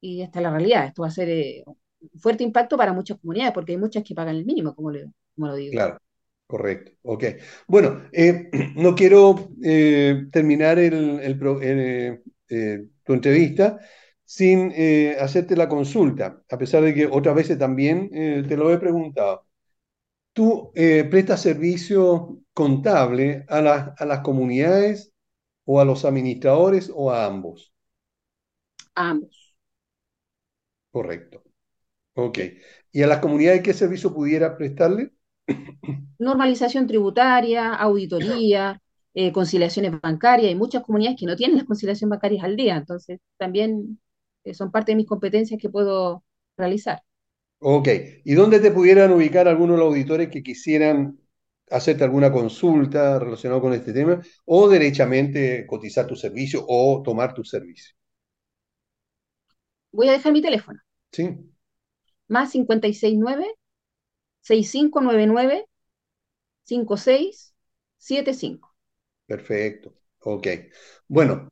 [0.01, 0.87] Y esta es la realidad.
[0.87, 4.15] Esto va a ser eh, un fuerte impacto para muchas comunidades, porque hay muchas que
[4.15, 5.79] pagan el mínimo, como, le- como lo digo.
[5.79, 5.99] claro,
[6.47, 6.93] correcto.
[7.03, 7.25] Ok.
[7.67, 13.79] Bueno, eh, no quiero eh, terminar el, el pro- eh, eh, tu entrevista
[14.25, 18.79] sin eh, hacerte la consulta, a pesar de que otras veces también te lo he
[18.79, 19.45] preguntado.
[20.35, 25.13] ¿Tú prestas servicio contable a las, a las comunidades
[25.73, 27.73] o a los administradores o a ambos?
[28.95, 29.37] A ambos.
[30.93, 31.43] Correcto.
[32.15, 32.39] Ok.
[32.93, 35.13] ¿Y a las comunidades qué servicio pudiera prestarle?
[36.19, 38.81] Normalización tributaria, auditoría,
[39.15, 40.49] eh, conciliaciones bancarias.
[40.49, 44.01] Hay muchas comunidades que no tienen las conciliaciones bancarias al día, entonces también
[44.45, 46.25] eh, son parte de mis competencias que puedo
[46.57, 47.03] realizar.
[47.61, 47.89] Ok.
[48.25, 51.20] ¿Y dónde te pudieran ubicar algunos de los auditores que quisieran
[51.71, 57.45] hacerte alguna consulta relacionada con este tema o derechamente cotizar tu servicio o tomar tu
[57.45, 57.95] servicio?
[59.93, 60.81] Voy a dejar mi teléfono,
[61.13, 61.51] ¿Sí?
[62.29, 62.55] más
[66.65, 68.71] 569-6599-5675.
[69.27, 69.95] Perfecto.
[70.21, 70.47] Ok.
[71.09, 71.49] Bueno,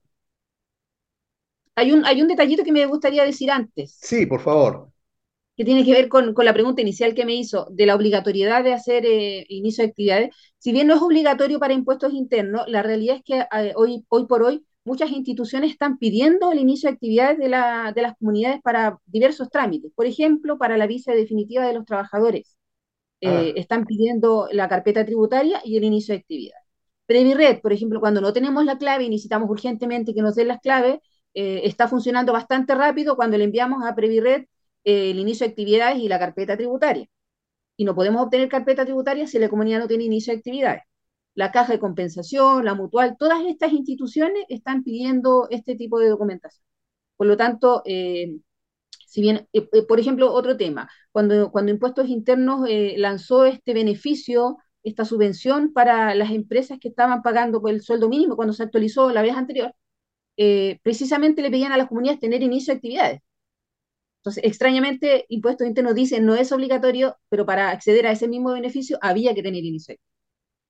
[1.77, 3.99] Hay un, hay un detallito que me gustaría decir antes.
[4.01, 4.93] sí, por favor.
[5.59, 8.63] Que tiene que ver con, con, la pregunta inicial que me hizo de la obligatoriedad
[8.63, 10.37] de hacer eh, inicio de actividades.
[10.59, 14.27] Si bien no es obligatorio para impuestos internos, la realidad es que eh, hoy, hoy
[14.27, 18.61] por hoy muchas instituciones están pidiendo el inicio de actividades de, la, de las comunidades
[18.63, 19.91] para diversos trámites.
[19.97, 22.57] Por ejemplo, para la visa definitiva de los trabajadores.
[23.21, 23.53] Eh, ah.
[23.57, 26.65] Están pidiendo la carpeta tributaria y el inicio de actividades.
[27.07, 30.61] Previred, por ejemplo, cuando no tenemos la clave y necesitamos urgentemente que nos den las
[30.61, 31.01] claves,
[31.35, 34.47] está funcionando bastante rápido cuando le enviamos a Previred
[34.85, 37.09] el inicio de actividades y la carpeta tributaria.
[37.77, 40.83] Y no podemos obtener carpeta tributaria si la comunidad no tiene inicio de actividades.
[41.35, 46.65] La caja de compensación, la mutual, todas estas instituciones están pidiendo este tipo de documentación.
[47.17, 48.39] Por lo tanto, eh,
[49.07, 54.59] si bien, eh, eh, por ejemplo, otro tema, cuando, cuando Impuestos Internos lanzó este beneficio,
[54.83, 59.11] esta subvención para las empresas que estaban pagando por el sueldo mínimo cuando se actualizó
[59.13, 59.75] la vez anterior,
[60.83, 63.21] precisamente le pedían a las comunidades tener inicio de actividades.
[64.21, 68.99] Entonces, extrañamente, Impuestos Internos dice no es obligatorio, pero para acceder a ese mismo beneficio
[69.01, 69.97] había que tener inicio.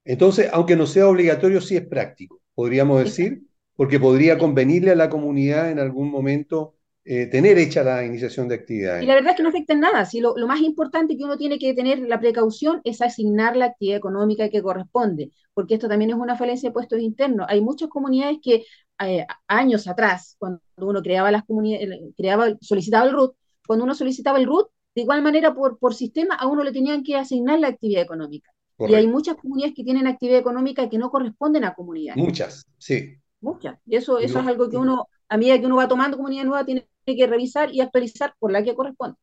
[0.05, 3.43] Entonces, aunque no sea obligatorio, sí es práctico, podríamos decir,
[3.77, 8.57] porque podría convenirle a la comunidad en algún momento eh, tener hecha la iniciación de
[8.57, 9.03] actividades.
[9.03, 10.05] Y la verdad es que no afecta en nada.
[10.05, 13.67] Si lo, lo, más importante que uno tiene que tener la precaución es asignar la
[13.67, 17.47] actividad económica que corresponde, porque esto también es una falencia de puestos internos.
[17.49, 18.65] Hay muchas comunidades que
[19.01, 23.35] eh, años atrás, cuando uno creaba las comunidades, creaba, solicitaba el RUT,
[23.67, 27.03] cuando uno solicitaba el RUT, de igual manera por, por sistema a uno le tenían
[27.03, 28.51] que asignar la actividad económica.
[28.77, 28.97] Correcto.
[28.97, 32.23] Y hay muchas comunidades que tienen actividad económica que no corresponden a comunidades.
[32.23, 33.17] Muchas, sí.
[33.41, 33.79] Muchas.
[33.87, 36.65] Y eso, eso es algo que uno, a medida que uno va tomando comunidad nueva,
[36.65, 39.17] tiene que revisar y actualizar por la que corresponde.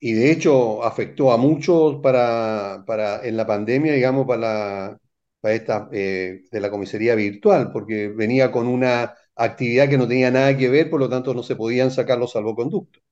[0.00, 4.98] Y de hecho afectó a muchos para, para en la pandemia, digamos, para, la,
[5.40, 10.30] para esta eh, de la comisaría virtual, porque venía con una actividad que no tenía
[10.30, 13.02] nada que ver, por lo tanto no se podían sacar los salvoconductos.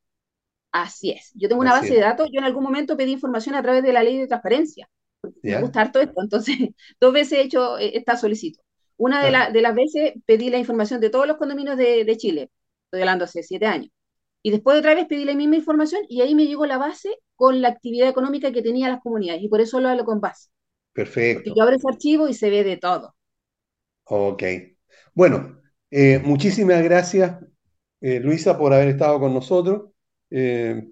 [0.72, 1.32] Así es.
[1.34, 1.94] Yo tengo una Así base es.
[1.96, 2.28] de datos.
[2.32, 4.88] Yo en algún momento pedí información a través de la ley de transparencia.
[5.42, 5.56] ¿Ya?
[5.56, 6.22] Me gusta harto esto.
[6.22, 6.56] Entonces,
[7.00, 8.60] dos veces he hecho eh, esta solicitud.
[8.96, 12.16] Una de, la, de, las veces pedí la información de todos los condominios de, de,
[12.16, 12.50] Chile.
[12.86, 13.90] Estoy hablando hace siete años.
[14.42, 17.60] Y después otra vez pedí la misma información y ahí me llegó la base con
[17.62, 19.42] la actividad económica que tenían las comunidades.
[19.42, 20.48] Y por eso lo hablo con base.
[20.98, 21.44] Perfecto.
[21.44, 23.14] Porque yo abro ese archivo y se ve de todo.
[24.02, 24.42] Ok.
[25.14, 25.60] Bueno,
[25.92, 27.38] eh, muchísimas gracias,
[28.00, 29.92] eh, Luisa, por haber estado con nosotros.
[30.28, 30.88] Eh,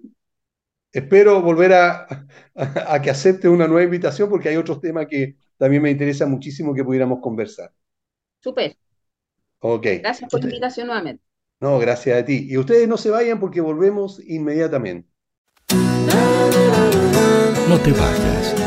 [0.93, 2.07] espero volver a,
[2.55, 6.25] a, a, que acepte una nueva invitación porque hay otros temas que también me interesa
[6.25, 7.73] muchísimo que pudiéramos conversar.
[8.39, 8.77] Súper.
[9.59, 9.87] Ok.
[9.99, 11.21] Gracias por la invitación nuevamente.
[11.59, 12.47] No, gracias a ti.
[12.49, 15.09] Y ustedes no se vayan porque volvemos inmediatamente.
[17.67, 18.66] No te vayas.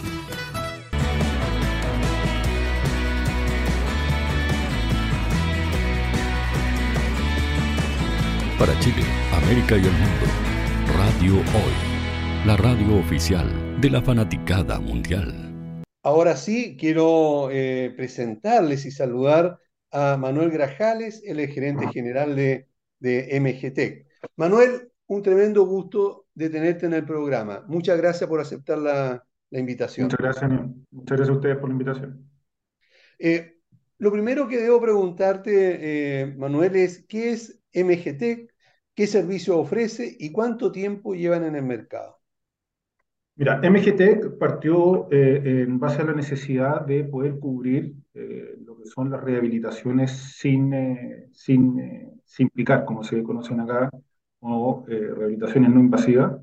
[8.61, 9.01] Para Chile,
[9.33, 10.27] América y el mundo,
[10.95, 15.83] Radio Hoy, la radio oficial de la fanaticada mundial.
[16.03, 19.57] Ahora sí, quiero eh, presentarles y saludar
[19.89, 22.67] a Manuel Grajales, el gerente general de,
[22.99, 24.29] de MGT.
[24.35, 27.65] Manuel, un tremendo gusto de tenerte en el programa.
[27.67, 30.05] Muchas gracias por aceptar la, la invitación.
[30.05, 30.51] Muchas gracias,
[30.91, 32.29] muchas gracias a ustedes por la invitación.
[33.17, 33.57] Eh,
[33.97, 38.50] lo primero que debo preguntarte, eh, Manuel, es ¿qué es MGT?
[38.95, 42.21] ¿Qué servicio ofrece y cuánto tiempo llevan en el mercado?
[43.35, 48.85] Mira, MGT partió eh, en base a la necesidad de poder cubrir eh, lo que
[48.85, 53.89] son las rehabilitaciones sin, eh, sin, sin picar, como se conocen acá,
[54.41, 56.41] o rehabilitaciones no invasivas,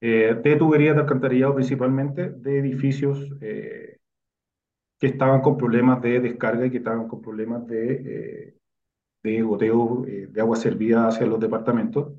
[0.00, 6.78] de tuberías de alcantarillado principalmente, de edificios que estaban con problemas de descarga y que
[6.78, 8.54] estaban con problemas de,
[9.22, 12.12] de goteo de agua servida hacia los departamentos,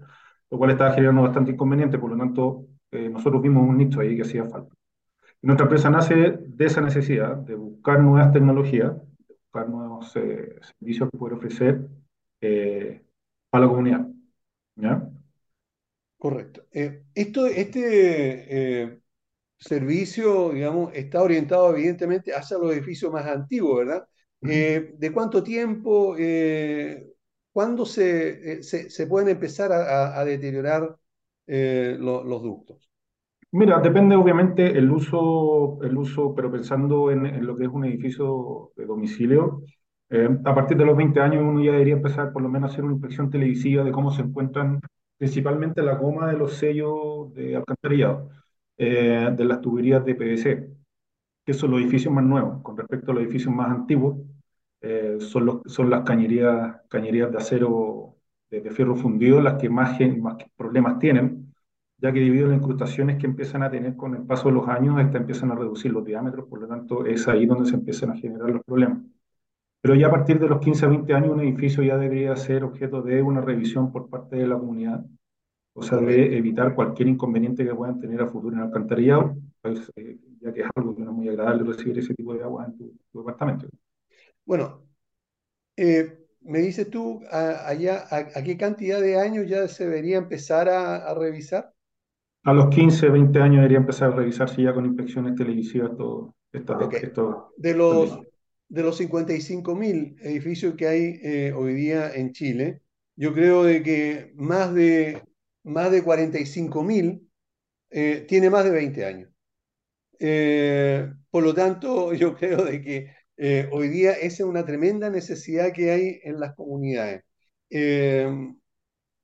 [0.50, 4.16] lo cual estaba generando bastante inconveniente, por lo tanto eh, nosotros vimos un nicho ahí
[4.16, 4.74] que hacía falta.
[5.42, 8.96] Y nuestra empresa nace de esa necesidad de buscar nuevas tecnologías,
[9.28, 11.88] de buscar nuevos eh, servicios que poder ofrecer
[12.42, 13.02] eh,
[13.52, 14.08] a la comunidad.
[14.76, 15.10] ¿Ya?
[16.18, 16.66] Correcto.
[16.72, 19.02] esto, este
[19.58, 24.08] servicio, digamos, está orientado evidentemente hacia los edificios más antiguos, ¿verdad?
[24.42, 26.16] ¿De cuánto tiempo,
[27.52, 30.96] cuándo se, se, se, pueden empezar a, a deteriorar
[31.48, 32.90] eh, lo, los ductos?
[33.52, 37.86] Mira, depende obviamente el uso, el uso pero pensando en, en lo que es un
[37.86, 39.64] edificio de domicilio,
[40.10, 42.74] eh, a partir de los 20 años uno ya debería empezar por lo menos a
[42.74, 44.80] hacer una inspección televisiva de cómo se encuentran
[45.18, 48.30] principalmente la goma de los sellos de alcantarillado,
[48.78, 50.70] eh, de las tuberías de PVC,
[51.46, 52.62] que son los edificios más nuevos.
[52.62, 54.18] Con respecto a los edificios más antiguos,
[54.82, 58.16] eh, son, los, son las cañerías, cañerías de acero
[58.50, 61.54] de, de fierro fundido las que más, más problemas tienen,
[61.98, 64.68] ya que debido a las incrustaciones que empiezan a tener con el paso de los
[64.68, 68.12] años, estas empiezan a reducir los diámetros, por lo tanto es ahí donde se empiezan
[68.12, 69.00] a generar los problemas.
[69.82, 72.64] Pero ya a partir de los 15 a 20 años un edificio ya debería ser
[72.64, 75.06] objeto de una revisión por parte de la comunidad,
[75.74, 79.92] o sea, de evitar cualquier inconveniente que puedan tener a futuro en el alcantarillado, pues,
[79.96, 82.66] eh, ya que es algo que no es muy agradable recibir ese tipo de agua
[82.66, 83.68] en tu, departamento.
[84.50, 84.82] Bueno,
[85.78, 91.14] eh, me dices tú, allá, a, qué cantidad de años ya se debería empezar a,
[91.14, 91.72] revisar?
[92.46, 96.34] A los 15, 20 años debería empezar a revisarse ya con inspecciones televisivas todo.
[96.52, 98.22] Esto, de los,
[98.70, 102.82] de los 55 mil edificios que hay eh, hoy día en Chile,
[103.16, 105.22] yo creo de que más de,
[105.64, 107.30] más de 45 mil
[107.92, 109.30] eh, tiene más de 20 años.
[111.30, 113.19] Por lo tanto, yo creo de que
[113.72, 117.24] hoy día esa es una tremenda necesidad que hay en las comunidades.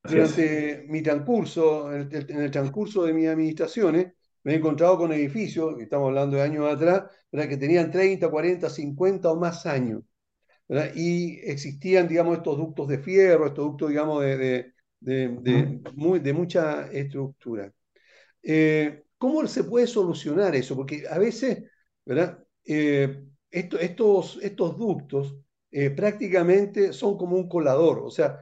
[0.03, 4.13] durante mi transcurso, en el, transcurso de mis administraciones,
[4.43, 9.31] me he encontrado con edificios, estamos hablando de años atrás, que tenían 30, 40, 50
[9.31, 10.03] o más años.
[10.95, 15.81] Y existían, digamos, estos ductos de fierro, estos ductos, digamos, de, de,
[16.21, 17.71] de mucha estructura.
[18.45, 20.75] Eh, ¿Cómo se puede solucionar eso?
[20.75, 21.63] Porque a veces,
[22.05, 22.43] ¿verdad?
[22.63, 23.23] Eh,
[23.59, 25.35] estos, ductos
[25.71, 28.39] eh, prácticamente son como un colador, o sea,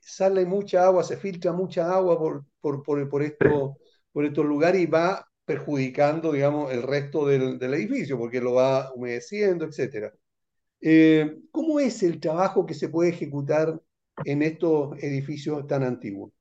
[0.00, 3.76] sale mucha agua, se filtra mucha agua por, por, por, por esto
[4.22, 10.12] estos lugares y va perjudicando, digamos, el resto del, edificio, porque lo va humedeciendo, etc.
[10.80, 13.80] Eh, ¿Cómo es el trabajo que se puede ejecutar
[14.24, 16.32] en estos edificios tan antiguos?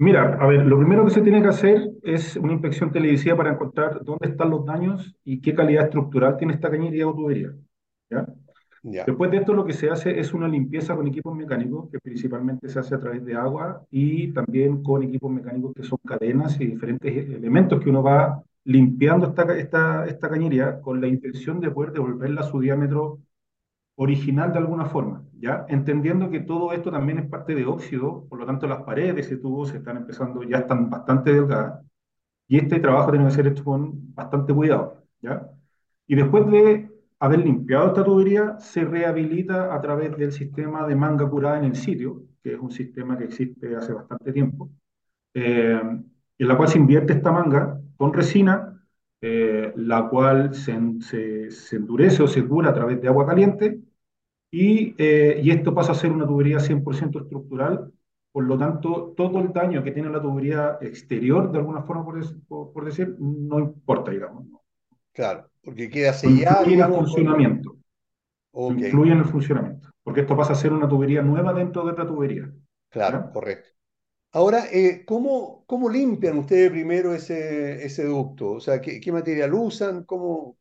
[0.00, 3.52] Mira, a ver, lo primero que se tiene que hacer es una inspección televisiva para
[3.52, 7.52] encontrar dónde están los daños y qué calidad estructural tiene esta cañería o tubería.
[8.08, 8.24] ¿ya?
[8.82, 12.68] Después de esto lo que se hace es una limpieza con equipos mecánicos, que principalmente
[12.68, 16.66] se hace a través de agua y también con equipos mecánicos que son cadenas y
[16.66, 21.90] diferentes elementos que uno va limpiando esta, esta, esta cañería con la intención de poder
[21.92, 23.18] devolverla a su diámetro
[24.00, 25.66] original de alguna forma, ¿ya?
[25.68, 29.40] Entendiendo que todo esto también es parte de óxido, por lo tanto las paredes y
[29.40, 31.84] tubos están empezando, ya están bastante delgadas,
[32.46, 35.48] y este trabajo tiene que ser hecho con bastante cuidado, ¿ya?
[36.06, 36.88] Y después de
[37.18, 41.76] haber limpiado esta tubería, se rehabilita a través del sistema de manga curada en el
[41.76, 44.70] sitio, que es un sistema que existe hace bastante tiempo,
[45.34, 45.80] eh,
[46.38, 48.80] en la cual se invierte esta manga con resina,
[49.20, 50.78] eh, la cual se,
[51.50, 53.80] se, endurece o se cura a través de agua caliente,
[54.50, 57.92] y, eh, y esto pasa a ser una tubería 100% estructural,
[58.32, 62.72] por lo tanto, todo el daño que tiene la tubería exterior, de alguna forma, por,
[62.72, 64.46] por decir, no importa, digamos.
[65.12, 65.50] Claro.
[65.62, 66.64] Porque queda sellado.
[66.64, 67.76] Influye en el funcionamiento.
[68.52, 69.88] Influye en el funcionamiento.
[70.02, 72.50] Porque esto pasa a ser una tubería nueva dentro de otra tubería.
[72.90, 73.70] Claro, correcto.
[74.32, 78.52] Ahora, eh, ¿cómo, ¿cómo, limpian ustedes primero ese, ese ducto?
[78.52, 80.04] O sea, ¿qué, qué material usan?
[80.04, 80.57] ¿Cómo,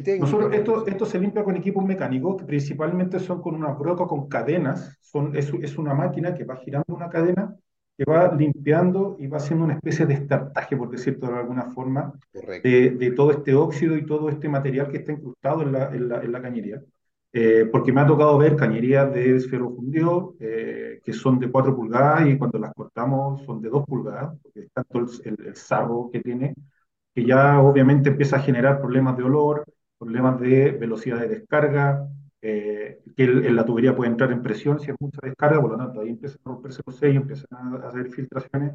[0.00, 4.06] qué Nosotros, esto, esto se limpia con equipos mecánicos, que principalmente son con una broca
[4.06, 4.96] con cadenas.
[5.00, 7.54] Son, es, es una máquina que va girando una cadena
[7.96, 12.12] que va limpiando y va haciendo una especie de estartaje, por decirlo de alguna forma,
[12.32, 16.08] de, de, todo este óxido y todo este material que está incrustado en la, en
[16.08, 16.82] la, en la cañería.
[17.34, 21.74] Eh, porque me ha tocado ver cañerías de esfero fundido eh, que son de 4
[21.74, 25.56] pulgadas y cuando las cortamos son de 2 pulgadas, porque es tanto el, el, el
[25.56, 26.54] sarro que tiene,
[27.14, 29.64] que ya obviamente empieza a generar problemas de olor,
[30.02, 32.08] problemas de velocidad de descarga,
[32.40, 35.76] eh, que en la tubería puede entrar en presión si hay mucha descarga, por lo
[35.78, 38.72] tanto ahí empiezan a romperse los sellos, empiezan a hacer filtraciones,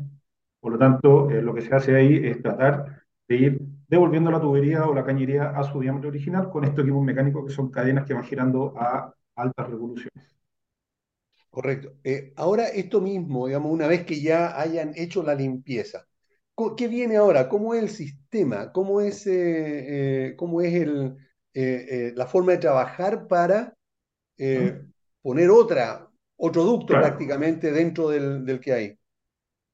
[0.62, 3.60] por lo tanto eh, lo que se hace ahí es tratar de ir
[3.90, 7.54] devolviendo la tubería o la cañería a su diámetro original con estos equipos mecánicos que
[7.54, 10.38] son cadenas que van girando a altas revoluciones.
[11.50, 11.94] Correcto.
[12.06, 16.08] Eh, ahora esto mismo, digamos, una vez que ya hayan hecho la limpieza,
[16.76, 17.50] ¿qué viene ahora?
[17.50, 18.72] ¿Cómo es el sistema?
[18.72, 19.28] ¿Cómo es,
[20.38, 21.18] cómo es el,
[21.60, 23.74] eh, eh, la forma de trabajar para
[24.38, 24.80] eh,
[25.24, 29.00] poner otra, otro ducto prácticamente dentro del, que hay.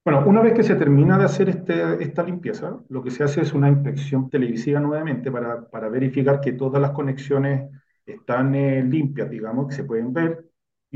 [0.02, 3.42] Bueno, una vez que se termina de hacer este, esta limpieza, lo que se hace
[3.42, 7.70] es una inspección televisiva nuevamente para, para verificar que todas las conexiones
[8.06, 8.52] están
[8.88, 10.42] limpias, digamos, que se pueden ver,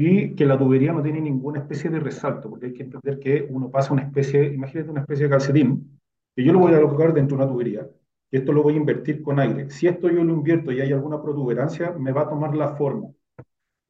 [0.01, 3.45] y que la tubería no tiene ninguna especie de resalto, porque hay que entender que
[3.51, 5.99] uno pasa una especie, imagínate una especie de calcetín,
[6.37, 7.85] que yo lo voy a colocar dentro de una tubería,
[8.31, 9.71] y esto lo voy a invertir con aire.
[9.71, 13.09] Si esto yo lo invierto y hay alguna protuberancia, me va a tomar la forma.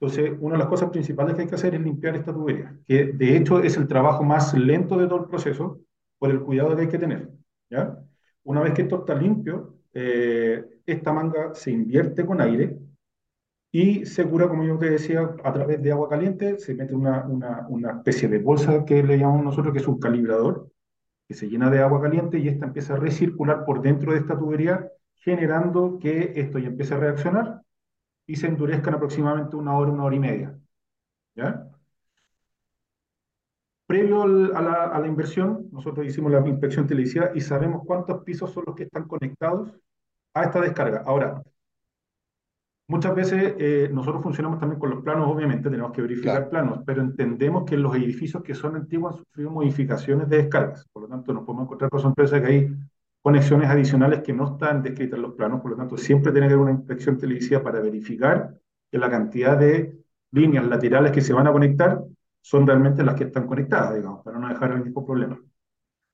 [0.00, 3.12] Entonces, una de las cosas principales que hay que hacer es limpiar esta tubería, que
[3.12, 5.80] de hecho es el trabajo más lento de todo el proceso
[6.18, 7.28] por el cuidado que hay que tener.
[7.68, 7.98] ¿ya?
[8.44, 12.78] Una vez que esto está limpio, eh, esta manga se invierte con aire
[13.70, 17.26] y se cura, como yo te decía, a través de agua caliente, se mete una,
[17.26, 20.70] una, una especie de bolsa que le llamamos nosotros, que es un calibrador,
[21.28, 24.38] que se llena de agua caliente y esta empieza a recircular por dentro de esta
[24.38, 27.62] tubería, generando que esto ya empiece a reaccionar
[28.26, 30.58] y se endurezcan aproximadamente una hora, una hora y media.
[31.34, 31.68] ¿Ya?
[33.86, 38.50] Previo a la, a la inversión, nosotros hicimos la inspección televisiva y sabemos cuántos pisos
[38.52, 39.74] son los que están conectados
[40.34, 41.02] a esta descarga.
[41.06, 41.42] Ahora,
[42.90, 47.02] Muchas veces eh, nosotros funcionamos también con los planos, obviamente tenemos que verificar planos, pero
[47.02, 50.86] entendemos que los edificios que son antiguos han sufrido modificaciones de descargas.
[50.90, 52.76] Por lo tanto, nos podemos encontrar con sorpresa que hay
[53.20, 55.60] conexiones adicionales que no están descritas en los planos.
[55.60, 58.54] Por lo tanto, siempre tiene que haber una inspección televisiva para verificar
[58.90, 59.98] que la cantidad de
[60.30, 62.02] líneas laterales que se van a conectar
[62.40, 65.38] son realmente las que están conectadas, digamos, para no dejar el mismo problema.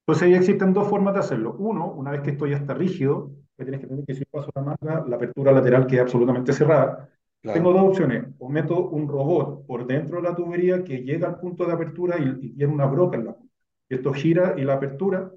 [0.01, 1.55] Entonces, ahí existen dos formas de hacerlo.
[1.57, 4.51] Uno, una vez que esto ya está rígido, que tienes que tener que si paso
[4.55, 7.09] la manga, la apertura lateral queda absolutamente cerrada.
[7.41, 8.25] Tengo dos opciones.
[8.39, 12.19] O meto un robot por dentro de la tubería que llega al punto de apertura
[12.19, 13.55] y, tiene una broca en la punta.
[13.89, 15.31] Esto gira y la apertura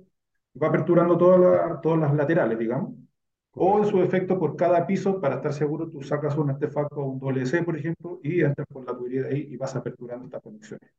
[0.61, 2.93] va aperturando todas, todas las laterales, digamos.
[3.59, 7.19] O en su efecto, por cada piso, para estar seguro, tú sacas un artefacto, un
[7.19, 10.89] WC, por ejemplo, y entras por la tubería de ahí y vas aperturando estas conexiones.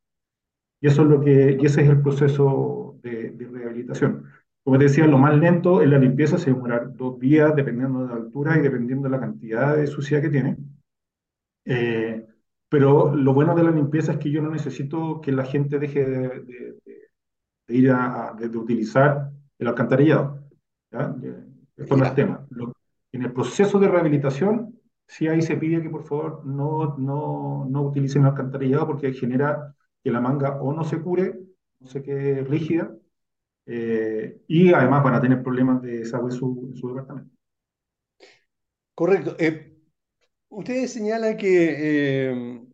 [0.81, 4.25] Y eso es lo que, y ese es el proceso de, de rehabilitación.
[4.69, 8.09] Como te decía, lo más lento en la limpieza se demora dos días, dependiendo de
[8.09, 10.57] la altura y dependiendo de la cantidad de suciedad que tiene.
[11.65, 12.23] Eh,
[12.69, 16.05] pero lo bueno de la limpieza es que yo no necesito que la gente deje
[16.05, 16.77] de,
[17.69, 20.43] ir a, de, utilizar el alcantarillado.
[20.91, 21.15] ¿ya?
[21.75, 22.45] Esto no es tema.
[23.11, 27.81] en el proceso de rehabilitación, sí ahí se pide que por favor no, no, no
[27.81, 31.39] utilicen el alcantarillado porque genera que la manga o no se cure,
[31.79, 32.93] no se quede rígida,
[33.65, 36.37] eh, y además van a tener problemas de desagüe en
[36.75, 37.35] su, departamento.
[38.95, 39.35] Correcto.
[39.39, 39.77] Eh,
[40.49, 42.31] ustedes señalan que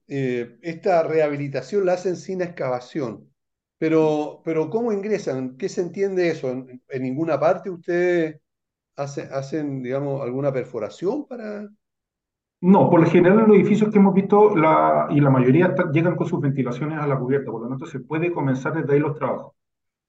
[0.07, 3.29] eh, esta rehabilitación la hacen sin excavación,
[3.77, 5.57] pero, pero ¿cómo ingresan?
[5.57, 6.49] ¿Qué se entiende eso?
[6.49, 8.39] ¿En, ninguna parte ustedes
[8.95, 11.67] hacen, hacen, digamos, alguna perforación para...?
[12.61, 16.15] No, por lo general en los edificios que hemos visto, la, y la mayoría llegan
[16.15, 19.15] con sus ventilaciones a la cubierta, por lo tanto se puede comenzar desde ahí los
[19.15, 19.53] trabajos.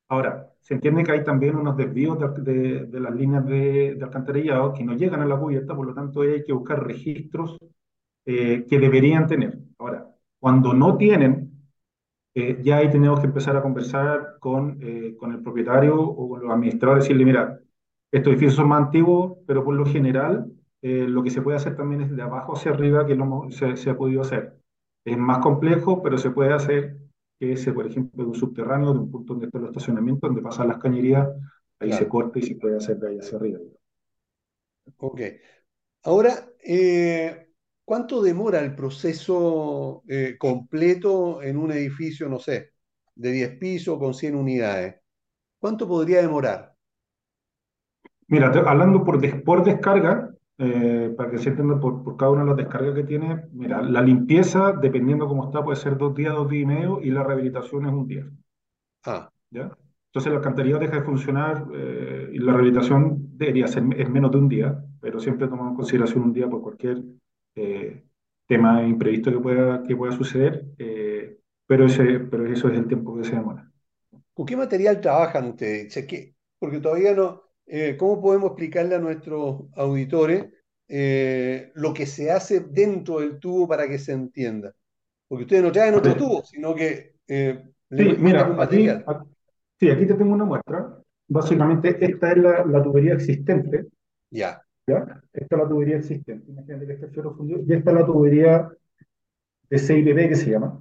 [0.09, 4.95] Ahora, se entiende que hay también unos desvíos de, las líneas de, alcantarillado que no
[4.95, 7.57] llegan a la cubierta, por lo tanto hay que buscar registros
[8.25, 9.59] eh, que deberían tener.
[9.79, 11.53] Ahora, cuando no tienen,
[12.35, 16.43] eh, ya ahí tenemos que empezar a conversar con, eh, con el propietario o con
[16.43, 17.61] los administradores, decirle, mira,
[18.13, 20.53] estos edificios son más antiguos, pero por lo general
[20.83, 23.91] lo que se puede hacer también es de abajo hacia arriba, que no se, se
[23.91, 24.57] ha podido hacer.
[25.05, 26.97] Es más complejo, pero se puede hacer
[27.39, 30.43] que es, por ejemplo, de un subterráneo, de un punto donde está el estacionamiento, donde
[30.43, 31.29] pasan las cañerías,
[31.79, 33.59] ahí se corta y se puede hacer de ahí hacia arriba.
[34.99, 35.21] Ok.
[36.05, 37.49] Ahora, eh,
[37.85, 42.73] ¿cuánto demora el proceso eh, completo en un edificio, no sé,
[43.15, 44.97] de 10 pisos con 100 unidades?
[45.59, 46.75] ¿Cuánto podría demorar?
[48.29, 52.49] Mira, hablando por, por descarga, eh, para que se entienda por, por, cada una de
[52.49, 56.49] las descargas que tiene, mira, la limpieza, dependiendo cómo está, puede ser dos días, dos
[56.49, 58.27] días y medio, y la rehabilitación es un día.
[59.05, 59.31] Ah.
[59.51, 59.77] ¿Ya?
[60.07, 64.39] Entonces la alcantarillado deja de funcionar eh, y la rehabilitación debería ser en menos de
[64.39, 67.03] un día, pero siempre tomamos en consideración un día por cualquier
[67.55, 68.03] eh,
[68.47, 70.65] tema imprevisto que pueda, que pueda suceder,
[71.67, 73.71] pero, ese, pero eso es el tiempo que se demora.
[74.33, 76.35] ¿Con qué material trabajan ustedes?
[76.59, 80.47] Porque todavía no, eh, ¿cómo podemos explicarle a nuestros auditores
[80.89, 84.73] eh, lo que se hace dentro del tubo para que se entienda?
[85.27, 87.61] Porque ustedes no traen otro tubo, sino que eh,
[87.91, 88.89] sí, mira, aquí,
[89.81, 90.97] sí, aquí te tengo una muestra.
[91.29, 93.87] Básicamente, esta es la, tubería existente.
[94.31, 94.63] Ya.
[94.87, 95.21] ¿ya?
[95.33, 96.49] Esta es la tubería existente.
[96.49, 97.61] Imagínate que este es fundido.
[97.67, 98.71] Y esta es la tubería
[99.69, 100.81] de 6BB que se llama.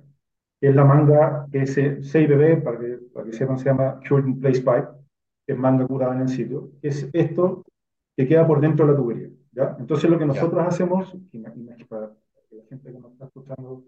[0.62, 4.60] Que es la manga ese 6BB, para que, para que sepan, se llama Short Place
[4.60, 5.05] Pipe
[5.46, 7.64] que es manga curada en el sitio, es esto
[8.18, 9.30] que queda por dentro de la tubería.
[9.52, 9.76] ¿ya?
[9.80, 11.16] Entonces lo que nosotros hacemos,
[11.88, 12.12] para
[12.50, 13.84] que la gente que nos está escuchando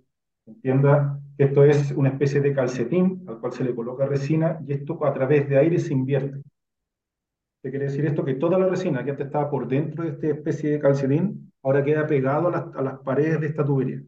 [0.45, 4.74] entienda que esto es una especie de calcetín al cual se le coloca resina y
[4.74, 6.41] esto a través de aire se invierte.
[7.62, 8.24] ¿Qué quiere decir esto?
[8.24, 11.84] Que toda la resina que antes estaba por dentro de esta especie de calcetín, ahora
[11.84, 14.01] queda pegado a las, a las paredes de esta tubería.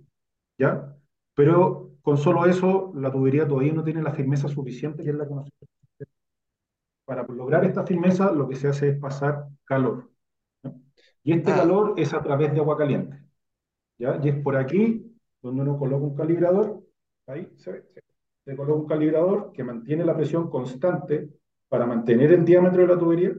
[0.57, 0.95] ¿Ya?
[1.35, 5.27] Pero con solo eso, la tubería todavía no tiene la firmeza suficiente que es la
[5.27, 5.69] que nosotros
[7.09, 10.11] para lograr esta firmeza lo que se hace es pasar calor.
[11.23, 11.55] Y este ah.
[11.55, 13.19] calor es a través de agua caliente.
[13.97, 14.19] ¿ya?
[14.21, 16.83] Y es por aquí donde uno coloca un calibrador,
[17.25, 17.83] ahí se ve,
[18.45, 21.29] se coloca un calibrador que mantiene la presión constante
[21.67, 23.31] para mantener el diámetro de la tubería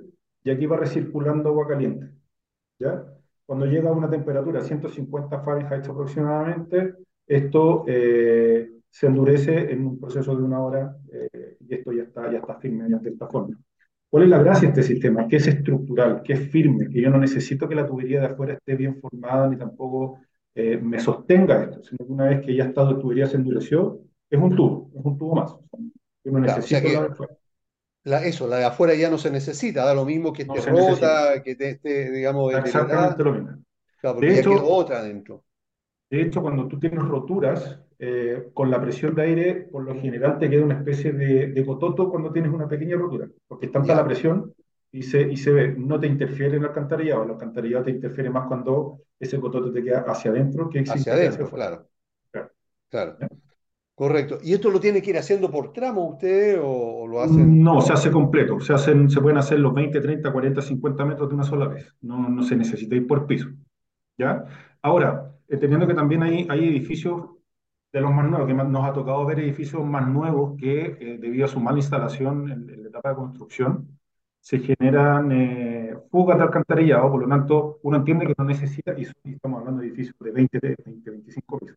[0.42, 2.10] y aquí va recirculando agua caliente.
[2.76, 3.04] ¿ya?
[3.46, 10.34] Cuando llega a una temperatura 150 Fahrenheit aproximadamente, esto eh, se endurece en un proceso
[10.34, 11.29] de una hora eh,
[11.70, 13.56] y esto ya está, ya está firme de esta forma.
[14.10, 15.28] ¿Cuál es la gracia de este sistema?
[15.28, 18.54] Que es estructural, que es firme, que yo no necesito que la tubería de afuera
[18.54, 20.18] esté bien formada ni tampoco
[20.52, 24.00] eh, me sostenga esto, sino que una vez que ya está la tubería se endureció,
[24.28, 25.54] es un tubo, es un tubo más.
[26.24, 28.26] Yo no necesito la de afuera.
[28.26, 31.56] eso, la de afuera ya no se necesita, da lo mismo que esté rota, que
[31.56, 33.50] esté, digamos, Exactamente lo mismo.
[34.20, 35.44] de hecho, otra adentro.
[36.10, 40.38] De hecho, cuando tú tienes roturas, eh, con la presión de aire, por lo general
[40.38, 43.94] te queda una especie de, de cototo cuando tienes una pequeña rotura, porque es tanta
[43.94, 44.54] la presión
[44.90, 48.30] y se, y se ve, no te interfiere en el alcantarillado, el alcantarillado te interfiere
[48.30, 51.86] más cuando ese cototo te queda hacia adentro que hacia adentro, claro.
[52.88, 53.16] Claro.
[53.94, 54.38] Correcto.
[54.42, 57.62] ¿Y esto lo tiene que ir haciendo por tramo usted o, lo hacen?
[57.62, 58.58] No, se hace completo.
[58.58, 61.94] Se, hacen, se pueden hacer los 20, 30, 40, 50 metros de una sola vez.
[62.00, 63.50] No, no se necesita ir por piso.
[64.16, 64.44] ¿Ya?
[64.80, 67.39] Ahora, entendiendo que también hay, hay edificios
[67.92, 71.44] de los más nuevos, que nos ha tocado ver edificios más nuevos que, eh, debido
[71.46, 73.88] a su mala instalación en, la etapa de construcción,
[74.40, 79.06] se generan eh, fugas de alcantarillado, por lo tanto, uno entiende que no necesita, y
[79.32, 81.76] estamos hablando de edificios de 20, de 20 25 pisos,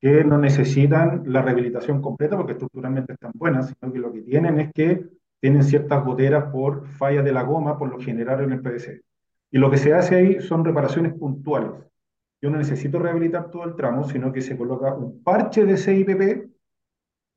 [0.00, 4.58] que no necesitan la rehabilitación completa porque estructuralmente están buenas, sino que lo que tienen
[4.60, 5.06] es que
[5.40, 9.02] tienen ciertas goteras por fallas de la goma, por lo general en el PVC.
[9.50, 11.89] Y lo que se hace ahí son reparaciones puntuales
[12.40, 16.50] yo no necesito rehabilitar todo el tramo, sino que se coloca un parche de CIPP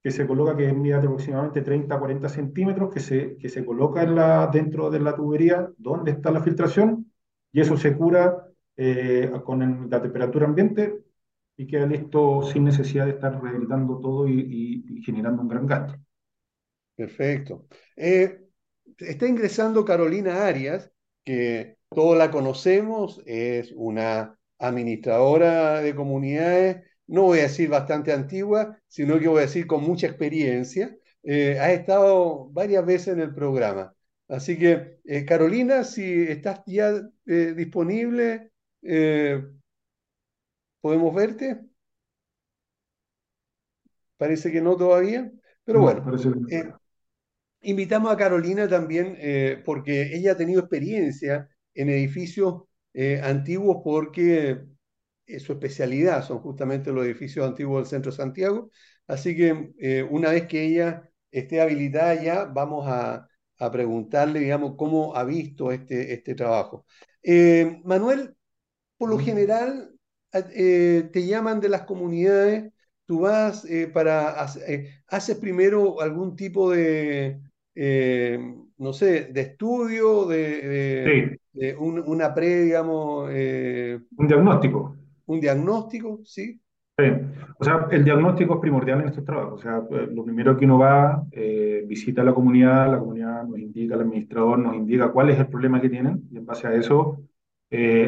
[0.03, 4.15] que se coloca, que mide aproximadamente 30 40 centímetros, que se, que se coloca en
[4.15, 7.09] la, dentro de la tubería donde está la filtración,
[7.53, 8.45] y eso se cura
[8.75, 11.03] eh, con la temperatura ambiente
[11.55, 15.97] y queda listo sin necesidad de estar rehabilitando todo y, generando un gran gasto.
[16.95, 17.67] Perfecto.
[17.95, 18.41] Eh,
[18.97, 20.91] está ingresando Carolina Arias,
[21.23, 28.79] que todos la conocemos, es una administradora de comunidades, no voy a decir bastante antigua,
[28.87, 30.95] sino que voy a decir con mucha experiencia.
[31.23, 33.93] Eh, ha estado varias veces en el programa.
[34.27, 36.93] Así que, eh, Carolina, si estás ya
[37.25, 38.51] eh, disponible,
[40.81, 41.61] ¿podemos verte?
[44.17, 45.31] Parece que no todavía,
[45.63, 46.05] pero bueno.
[47.61, 49.17] invitamos a Carolina también
[49.65, 52.63] porque ella ha tenido experiencia en edificios
[52.93, 54.65] eh, antiguos porque
[55.39, 58.71] su especialidad son justamente los edificios antiguos del centro de Santiago.
[59.07, 63.27] Así que eh, una vez que ella esté habilitada ya, vamos a,
[63.71, 66.85] preguntarle, digamos, cómo ha visto este, este trabajo.
[67.23, 68.35] Eh, Manuel,
[68.97, 69.95] por lo general,
[70.31, 72.73] te llaman de las comunidades,
[73.05, 74.31] tú vas para,
[75.07, 77.39] haces primero algún tipo de,
[78.77, 81.39] no sé, de estudio, de,
[81.77, 83.29] una pre, digamos...
[83.31, 84.95] Eh, un diagnóstico.
[85.25, 86.59] Un diagnóstico, sí.
[86.97, 87.05] Sí.
[87.57, 89.59] O sea, el diagnóstico es primordial en estos trabajos.
[89.59, 93.43] O sea, eh, lo primero que uno va, eh, visita a la comunidad, la comunidad
[93.45, 96.67] nos indica, el administrador nos indica cuál es el problema que tienen y en base
[96.67, 97.19] a eso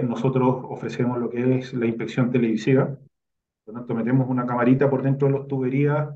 [0.07, 2.86] nosotros ofrecemos lo que es la inspección televisiva.
[2.86, 6.09] Por lo tanto, metemos una camarita por dentro de las tuberías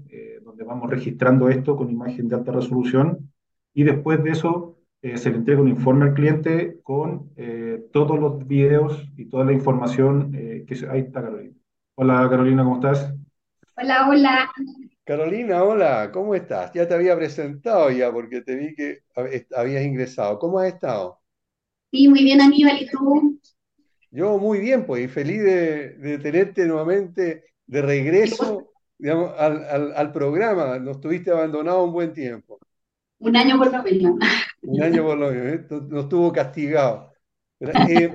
[0.43, 3.28] donde vamos registrando esto con imagen de alta resolución
[3.73, 8.19] y después de eso eh, se le entrega un informe al cliente con eh, todos
[8.19, 11.55] los videos y toda la información eh, que ahí está Carolina.
[11.95, 13.13] Hola Carolina, ¿cómo estás?
[13.77, 14.51] Hola, hola.
[15.05, 16.73] Carolina, hola, ¿cómo estás?
[16.73, 18.99] Ya te había presentado ya porque te vi que
[19.55, 20.37] habías ingresado.
[20.37, 21.19] ¿Cómo has estado?
[21.91, 23.39] Sí, muy bien Aníbal, ¿y tú?
[24.11, 30.11] Yo muy bien, pues, y feliz de, tenerte nuevamente de regreso digamos, al, al, al
[30.11, 30.77] programa.
[30.77, 32.59] Nos tuviste abandonado un buen tiempo.
[33.19, 34.15] Un año por lo menos.
[34.61, 35.65] Un año por lo menos, ¿eh?
[35.89, 37.13] nos tuvo castigado.
[37.59, 38.11] Eh,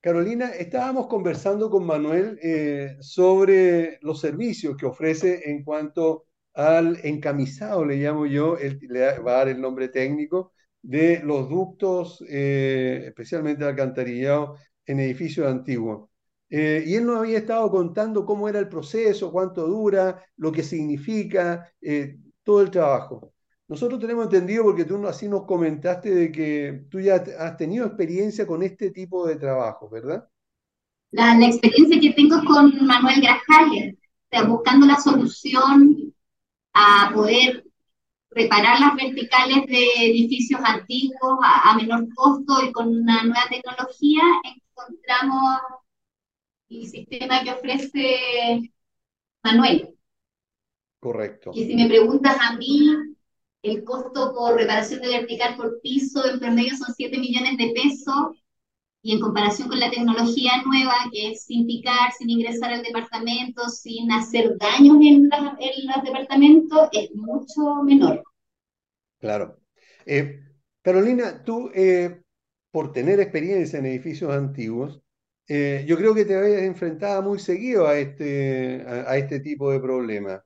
[0.00, 7.84] Carolina, estábamos conversando con Manuel eh, sobre los servicios que ofrece en cuanto al encamisado,
[7.84, 10.52] le llamo yo, le va a dar el nombre técnico,
[10.82, 14.56] de los ductos, especialmente de alcantarillado,
[14.86, 16.08] en edificios antiguos.
[16.48, 21.72] y él nos había estado contando cómo era el proceso, cuánto dura, lo que significa,
[22.42, 23.32] todo el trabajo.
[23.70, 28.44] Nosotros tenemos entendido, porque tú así nos comentaste, de que tú ya has tenido experiencia
[28.44, 30.28] con este tipo de trabajo, ¿verdad?
[31.12, 33.94] La, experiencia que tengo es con Manuel Grajales,
[34.48, 36.12] buscando la solución
[36.72, 37.64] a poder
[38.30, 45.60] reparar las verticales de edificios antiguos a, menor costo y con una nueva tecnología, encontramos
[46.70, 48.72] el sistema que ofrece
[49.44, 49.94] Manuel.
[50.98, 51.52] Correcto.
[51.54, 53.09] Y si me preguntas a mí,
[53.62, 58.42] el costo por reparación de vertical por piso en promedio son 7 millones de pesos
[59.02, 63.68] y en comparación con la tecnología nueva, que es sin picar, sin ingresar al departamento,
[63.68, 68.22] sin hacer daños en, en los departamentos, es mucho menor.
[69.18, 69.58] Claro.
[70.04, 70.40] Eh,
[70.82, 72.22] Carolina, tú, eh,
[72.70, 75.00] por tener experiencia en edificios antiguos,
[75.48, 79.80] eh, yo creo que te habías enfrentado muy seguido a este, a, este tipo de
[79.80, 80.42] problemas.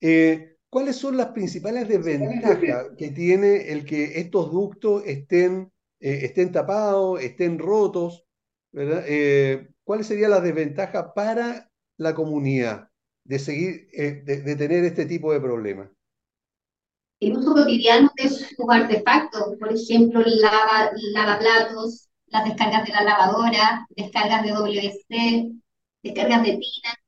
[0.00, 5.70] Eh, ¿Cuáles son las principales desventajas que tiene el que estos ductos estén,
[6.00, 8.24] estén tapados, estén rotos?
[8.72, 12.88] ¿Cuáles serían las desventajas para la comunidad
[13.24, 15.90] de seguir, de tener este tipo de problemas?
[17.22, 23.86] el uso cotidiano de sus artefactos, por ejemplo, lava, lavaplatos, las descargas de la lavadora,
[23.90, 25.52] descargas de WC,
[26.02, 27.01] descargas de tina.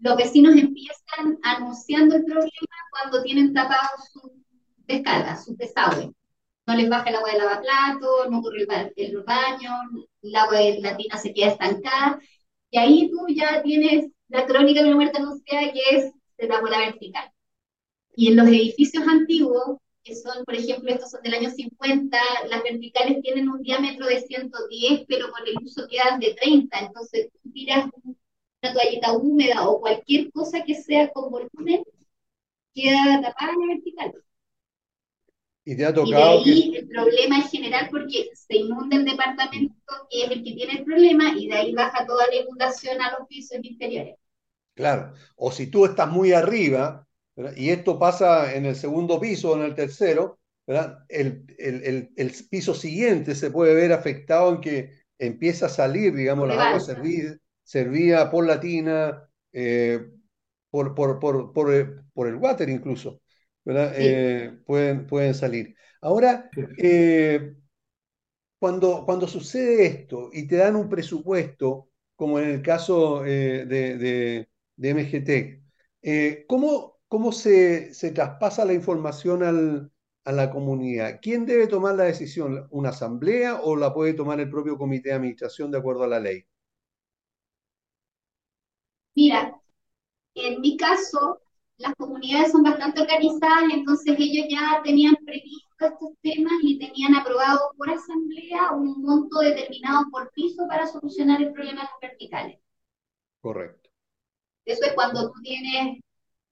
[0.00, 2.50] Los vecinos empiezan anunciando el problema
[2.90, 4.30] cuando tienen tapados sus
[4.86, 6.10] descargas, sus desagües.
[6.66, 9.72] No les baja el agua de lavaplato, no corre el baño,
[10.22, 12.20] el agua de la tina se queda estancada.
[12.70, 16.60] Y ahí tú ya tienes la crónica de una muerte anunciada que es de la
[16.60, 17.30] bola vertical.
[18.14, 22.18] Y en los edificios antiguos, que son, por ejemplo, estos son del año 50,
[22.48, 26.78] las verticales tienen un diámetro de 110, pero con el uso quedan de 30.
[26.78, 27.88] Entonces, tú tiras
[28.62, 31.82] una toallita húmeda o cualquier cosa que sea con volumen,
[32.74, 34.14] queda tapada en la vertical.
[35.64, 36.40] Y te ha tocado.
[36.40, 39.74] Y de ahí el problema es general porque se inunda el departamento
[40.10, 43.18] que es el que tiene el problema y de ahí baja toda la inundación a
[43.18, 44.16] los pisos inferiores.
[44.74, 47.06] Claro, o si tú estás muy arriba,
[47.56, 50.38] y esto pasa en el segundo piso o en el tercero,
[51.08, 56.46] El, el, el, piso siguiente se puede ver afectado en que empieza a salir, digamos,
[56.46, 56.80] la agua
[57.68, 60.10] servida, por la tina, eh,
[60.70, 63.20] por, por, por, por, eh, por, el water incluso,
[63.66, 65.74] eh, pueden, pueden salir.
[66.00, 66.48] Ahora,
[68.58, 74.48] cuando, cuando sucede esto y te dan un presupuesto, como en el caso de, de,
[74.76, 79.92] de MGT, ¿cómo, cómo se, se traspasa la información al,
[80.24, 81.18] a la comunidad.
[81.20, 82.66] ¿Quién debe tomar la decisión?
[82.70, 86.20] ¿Una asamblea o la puede tomar el propio comité de administración de acuerdo a la
[86.20, 86.46] ley?
[89.18, 89.60] Mira,
[90.36, 91.40] en mi caso,
[91.76, 97.72] las comunidades son bastante organizadas, entonces ellos ya tenían previsto estos temas y tenían aprobado
[97.76, 102.60] por asamblea un monto determinado por piso para solucionar el problema de los verticales.
[103.40, 103.90] Correcto.
[104.64, 106.00] Eso es cuando tú tienes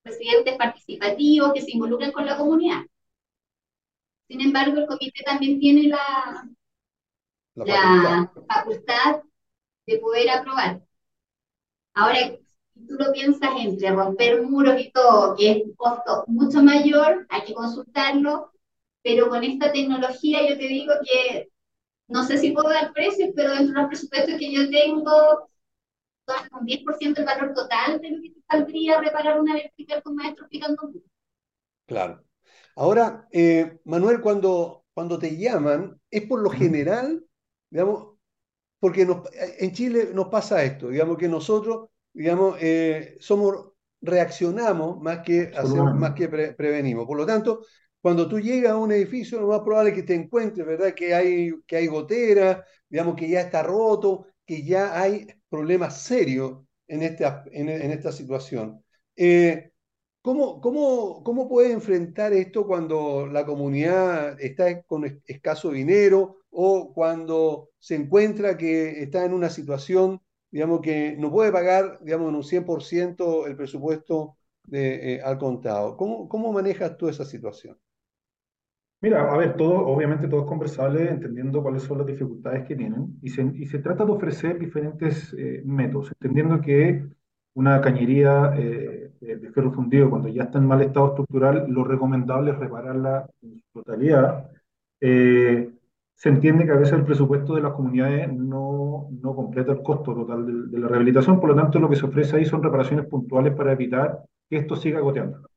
[0.01, 2.81] presidentes participativos que se involucren con la comunidad.
[4.27, 6.49] Sin embargo, el comité también tiene la,
[7.55, 9.23] la, facultad.
[9.85, 10.81] de poder aprobar.
[11.93, 12.37] Ahora,
[12.87, 17.41] tú lo piensas entre romper muros y todo, que es un costo mucho mayor, hay
[17.43, 18.51] que consultarlo,
[19.01, 21.49] pero con esta tecnología yo te digo que
[22.07, 25.49] no sé si puedo dar precios, pero dentro de los presupuestos que yo tengo,
[26.51, 30.49] con 10% del valor total de lo que te saldría reparar una vertical con maestros
[30.49, 30.91] picando
[31.85, 32.23] Claro.
[32.75, 37.25] Ahora, eh, Manuel, cuando, cuando te llaman, es por lo general,
[37.69, 38.17] digamos,
[38.79, 39.07] porque
[39.59, 45.93] en Chile nos pasa esto, digamos que nosotros, digamos, eh, somos, reaccionamos más que, hacemos,
[45.93, 47.05] más que prevenimos.
[47.05, 47.63] Por lo tanto,
[48.01, 50.95] cuando tú llegas a un edificio, lo más probable es que te encuentres, ¿verdad?
[50.95, 56.63] Que hay, que hay gotera, digamos que ya está roto, que ya hay problemas serios
[56.87, 58.83] en esta, en, esta situación.
[59.15, 59.71] Eh,
[60.23, 67.69] ¿cómo, cómo, cómo puede enfrentar esto cuando la comunidad está con escaso dinero o cuando
[67.77, 70.19] se encuentra que está en una situación,
[70.51, 75.97] digamos, que no puede pagar, digamos, en un 100% el presupuesto de, eh, al contado?
[75.97, 77.77] ¿Cómo, ¿Cómo manejas tú esa situación?
[78.99, 83.19] Mira, a ver, todo, obviamente todo es conversable, entendiendo cuáles son las dificultades que tienen,
[83.21, 87.05] y se, y se trata de ofrecer diferentes eh, métodos, entendiendo que
[87.53, 92.51] una cañería eh, de ferro fundido, cuando ya está en mal estado estructural, lo recomendable
[92.51, 94.49] es repararla en su totalidad.
[94.99, 95.71] Eh,
[96.17, 100.15] se entiende que a veces el presupuesto de las comunidades no, no completa el costo
[100.15, 103.53] total de, la rehabilitación, por lo tanto lo que se ofrece ahí son reparaciones puntuales
[103.53, 105.47] para evitar que esto siga goteando.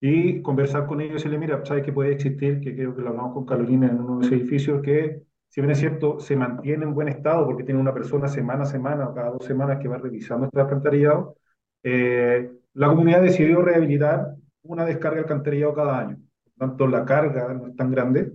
[0.00, 3.10] Y conversar con ellos y decirle, mira, sabes que puede existir, que creo que lo
[3.10, 6.84] hablamos con Carolina en uno de esos edificios, que si bien es cierto, se mantiene
[6.84, 9.86] en buen estado porque tiene una persona semana a semana o cada dos semanas que
[9.86, 11.36] va revisando este alcantarillado,
[11.84, 16.16] eh, la comunidad decidió rehabilitar una descarga de alcantarillado cada año.
[16.42, 18.32] Por tanto, la carga no es tan grande,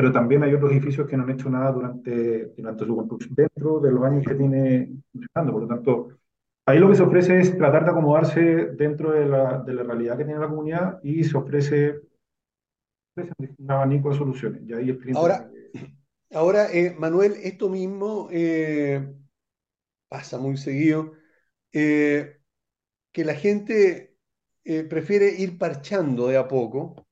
[0.00, 3.80] pero también hay otros edificios que no han hecho nada durante, durante su construcción dentro
[3.80, 5.52] de los años que tiene funcionando.
[5.52, 6.08] Por lo tanto,
[6.64, 10.16] Ahí lo que se ofrece es tratar de acomodarse dentro de la, de la realidad
[10.16, 12.00] que tiene la comunidad y se ofrece,
[13.16, 14.62] un abanico de soluciones.
[14.66, 15.50] Y ahí ahora,
[16.32, 19.14] ahora eh, Manuel, esto mismo eh,
[20.08, 21.12] pasa muy seguido,
[21.72, 22.40] eh,
[23.12, 24.16] que la gente
[24.88, 27.04] prefiere ir parchando de a poco,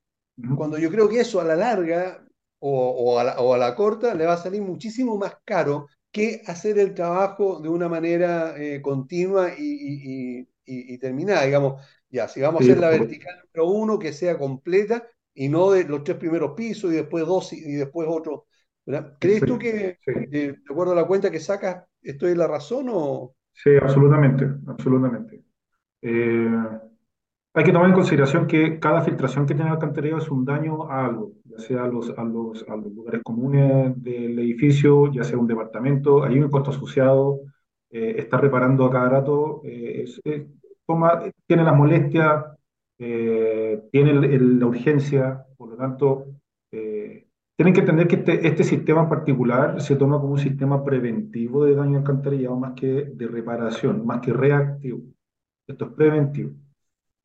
[0.57, 2.28] cuando yo creo que eso a la larga
[2.61, 6.43] o, a la, o, a la, corta, le va a salir muchísimo más caro que
[6.47, 11.45] hacer el trabajo de una manera eh, continua y, y, y, terminada.
[11.45, 15.71] Digamos, ya, si vamos a hacer la vertical número uno, que sea completa y no
[15.71, 18.47] de los tres primeros pisos y después dos y, después otro.
[19.21, 22.87] ¿Crees tú que, eh, de acuerdo a la cuenta que sacas, esto es la razón
[22.91, 23.35] o...?
[23.53, 25.45] Sí, absolutamente, absolutamente.
[26.01, 26.49] Eh,
[27.55, 30.91] hay que tomar en consideración que cada filtración que tiene el alcantarillado es un daño
[30.91, 35.25] a algo, ya sea a los, a los, a los lugares comunes del edificio, ya
[35.25, 37.41] sea un departamento, hay un impuesto asociado,
[37.91, 40.05] eh, está reparando a cada rato, eh,
[40.87, 42.45] toma, tiene las molestias,
[42.99, 46.27] eh, tiene la urgencia, por lo tanto,
[46.71, 51.65] tienen que entender que este, este sistema en particular se toma como un sistema preventivo
[51.65, 55.01] de daño alcantarillado más que de reparación, más que reactivo.
[55.67, 56.53] Esto es preventivo.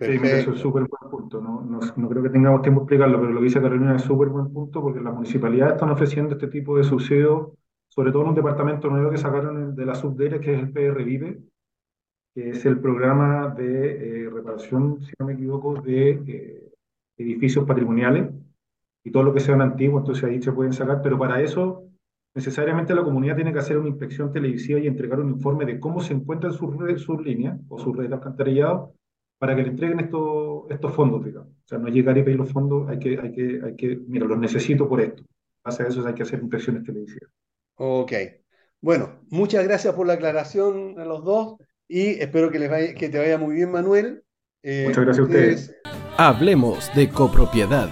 [0.00, 1.40] Sí, eso es súper buen punto.
[1.42, 1.60] ¿no?
[1.60, 4.50] No, creo que tengamos tiempo de explicarlo, pero lo que dice Carolina es súper buen
[4.50, 7.50] punto porque las municipalidades están ofreciendo este tipo de subsidios
[7.90, 11.02] sobre todo en un departamento nuevo que sacaron de la subdere, que es el PR
[11.04, 11.42] Vive,
[12.32, 16.72] que es el programa de eh, reparación, si no me equivoco, de eh,
[17.18, 18.30] edificios patrimoniales
[19.02, 21.84] y todo lo que sean antiguos, entonces ahí se pueden sacar, pero para eso
[22.32, 26.00] necesariamente la comunidad tiene que hacer una inspección televisiva y entregar un informe de cómo
[26.00, 26.70] se encuentran sus,
[27.02, 28.94] sus líneas o sus redes de alcantarillado
[29.40, 31.50] para que le entreguen estos, estos fondos, digamos.
[31.50, 34.26] O sea, no llegar y pedir los fondos, hay que, hay que, hay que, mira,
[34.26, 35.24] los necesito por esto.
[35.64, 37.32] Hace eso hay que hacer inspecciones televisivas.
[37.82, 38.12] Ok.
[38.82, 41.56] Bueno, muchas gracias por la aclaración a los dos
[41.88, 44.22] y espero que, les vaya, que te vaya muy bien, Manuel.
[44.62, 45.74] Eh, muchas gracias a ustedes.
[46.18, 47.88] Hablemos de copropiedad.